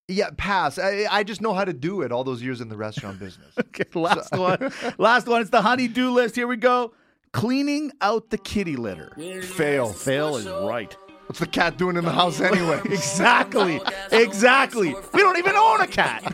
yeah, 0.08 0.30
pass. 0.38 0.78
I, 0.80 1.06
I 1.10 1.24
just 1.24 1.42
know 1.42 1.54
how 1.54 1.66
to 1.66 1.74
do 1.74 2.02
it 2.02 2.12
all 2.12 2.24
those 2.24 2.42
years 2.42 2.62
in 2.62 2.70
the 2.70 2.78
restaurant 2.78 3.20
business. 3.20 3.54
Okay, 3.60 3.86
last 3.94 4.32
one. 4.38 4.72
Last 4.98 5.28
one. 5.28 5.42
It's 5.42 5.50
the 5.52 5.62
honey-do 5.62 6.12
list. 6.12 6.36
Here 6.36 6.48
we 6.48 6.58
go. 6.58 6.94
Cleaning 7.34 7.92
out 8.02 8.30
the 8.30 8.38
kitty 8.38 8.76
litter. 8.76 9.14
Fail. 9.44 9.92
Fail 9.94 10.38
is 10.38 10.48
right. 10.48 10.96
What's 11.28 11.40
the 11.40 11.48
cat 11.48 11.78
doing 11.78 11.98
in 11.98 12.06
the 12.06 12.12
house 12.12 12.40
anyway? 12.40 12.82
Exactly. 12.86 13.82
Exactly. 14.12 14.96
We 15.14 15.20
don't 15.22 15.38
even 15.38 15.56
own 15.56 15.82
a 15.82 15.88
cat. 15.88 16.34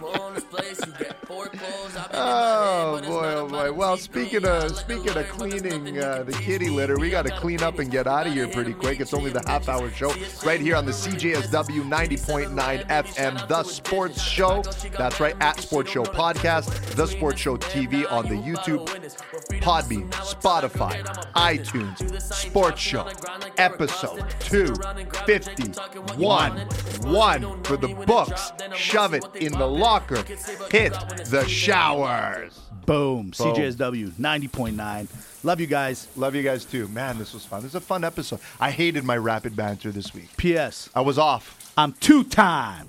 Oh 2.15 3.01
boy, 3.01 3.34
oh 3.34 3.47
boy. 3.47 3.71
Well, 3.71 3.97
speaking 3.97 4.45
of 4.45 4.75
speaking 4.77 5.17
of 5.17 5.27
cleaning 5.29 5.97
uh, 5.99 6.23
the 6.23 6.34
kitty 6.34 6.69
litter, 6.69 6.97
we 6.97 7.10
got 7.10 7.25
to 7.25 7.32
clean 7.32 7.63
up 7.63 7.79
and 7.79 7.89
get 7.89 8.06
out 8.08 8.27
of 8.27 8.34
here 8.34 8.47
pretty 8.47 8.73
quick. 8.73 8.99
It's 8.99 9.13
only 9.13 9.32
the 9.32 9.41
half 9.47 9.67
hour 9.67 9.89
show 9.91 10.13
right 10.45 10.60
here 10.60 10.75
on 10.75 10.86
the 10.86 10.91
CJSW 10.91 11.89
90.9 11.89 12.88
FM, 12.88 13.47
The 13.47 13.63
Sports 13.63 14.21
Show. 14.21 14.63
That's 14.97 15.19
right, 15.19 15.36
at 15.39 15.60
Sports 15.60 15.91
Show 15.91 16.03
Podcast, 16.03 16.67
The 16.95 17.08
Sports 17.08 17.41
Show 17.41 17.58
TV 17.58 18.10
on 18.12 18.27
the 18.27 18.36
YouTube, 18.36 18.88
Podbean, 19.62 20.10
Spotify, 20.12 21.03
iTunes, 21.34 22.21
Sports 22.21 22.79
Show, 22.82 23.08
episode 23.58 24.23
251. 24.84 26.58
One 27.13 27.63
for 27.63 27.78
the 27.78 27.88
books. 28.06 28.52
Shove 28.76 29.13
it 29.13 29.24
in 29.36 29.54
the 29.54 29.67
locker. 29.67 30.24
Hit 30.72 30.93
the 31.30 31.46
showers. 31.48 32.60
Boom. 32.86 33.32
CJSW 33.32 34.10
90.9. 34.12 35.43
Love 35.46 35.60
you 35.62 35.67
guys. 35.67 36.08
Love 36.17 36.36
you 36.36 36.43
guys 36.43 36.65
too. 36.65 36.88
Man, 36.89 37.17
this 37.17 37.34
was 37.34 37.46
fun. 37.46 37.62
This 37.62 37.72
is 37.72 37.76
a 37.76 37.82
fun 37.82 38.04
episode. 38.04 38.39
I 38.60 38.72
hated 38.72 39.04
my 39.06 39.15
rapid 39.17 39.56
banter 39.56 39.91
this 39.91 40.13
week. 40.13 40.36
P.S. 40.38 40.89
I 40.93 41.02
was 41.02 41.17
off. 41.17 41.74
I'm 41.78 41.93
two-time. 41.93 42.88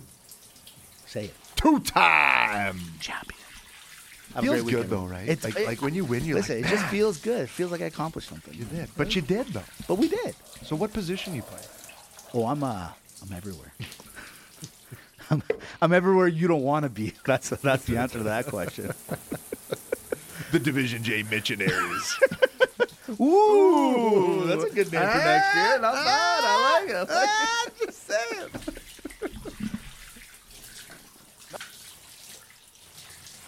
Say 1.06 1.26
it. 1.26 1.34
Two 1.56 1.78
time. 1.80 2.78
Champion. 3.00 3.38
Have 4.34 4.42
a 4.44 4.46
Feels 4.48 4.68
good 4.70 4.90
though, 4.90 5.04
right? 5.04 5.28
It's, 5.28 5.44
like, 5.44 5.56
it- 5.56 5.66
like 5.66 5.80
when 5.80 5.94
you 5.94 6.04
win, 6.04 6.24
you're 6.24 6.36
listen, 6.38 6.56
like, 6.56 6.66
it 6.66 6.68
just 6.70 6.82
"Man, 6.82 6.90
feels 6.90 7.18
good. 7.18 7.42
It 7.42 7.48
feels 7.48 7.70
like 7.70 7.80
I 7.80 7.84
accomplished 7.86 8.28
something. 8.28 8.52
you 8.52 8.64
did. 8.64 8.88
But 8.96 9.14
you 9.14 9.22
did 9.22 9.46
though. 9.48 9.62
But 9.86 9.94
we 9.94 10.08
did. 10.08 10.34
So 10.64 10.74
what 10.74 10.92
position 10.92 11.34
you 11.36 11.42
play? 11.42 11.60
Oh, 12.34 12.46
I'm 12.46 12.64
uh, 12.64 12.88
I'm 13.22 13.32
everywhere. 13.36 13.72
I'm, 15.30 15.42
I'm 15.80 15.92
everywhere 15.92 16.26
you 16.26 16.48
don't 16.48 16.64
want 16.64 16.82
to 16.82 16.90
be. 16.90 17.12
That's 17.24 17.48
that's 17.50 17.84
the 17.84 17.96
answer 17.96 18.18
to 18.18 18.24
that 18.24 18.46
question. 18.46 18.92
The 20.50 20.58
Division 20.60 21.02
J 21.02 21.24
Missionaries. 21.24 22.16
Ooh, 23.20 24.44
that's 24.46 24.62
a 24.62 24.70
good 24.70 24.92
name 24.92 25.00
for 25.02 25.18
next 25.18 25.54
year. 25.56 25.80
Not 25.80 25.94
bad. 25.94 26.44
I 26.44 26.80
like 26.80 26.90
it. 26.90 27.08
I 27.10 27.66
like 27.66 27.82
it. 27.82 27.86
Just 27.86 28.06
saying. 28.06 28.48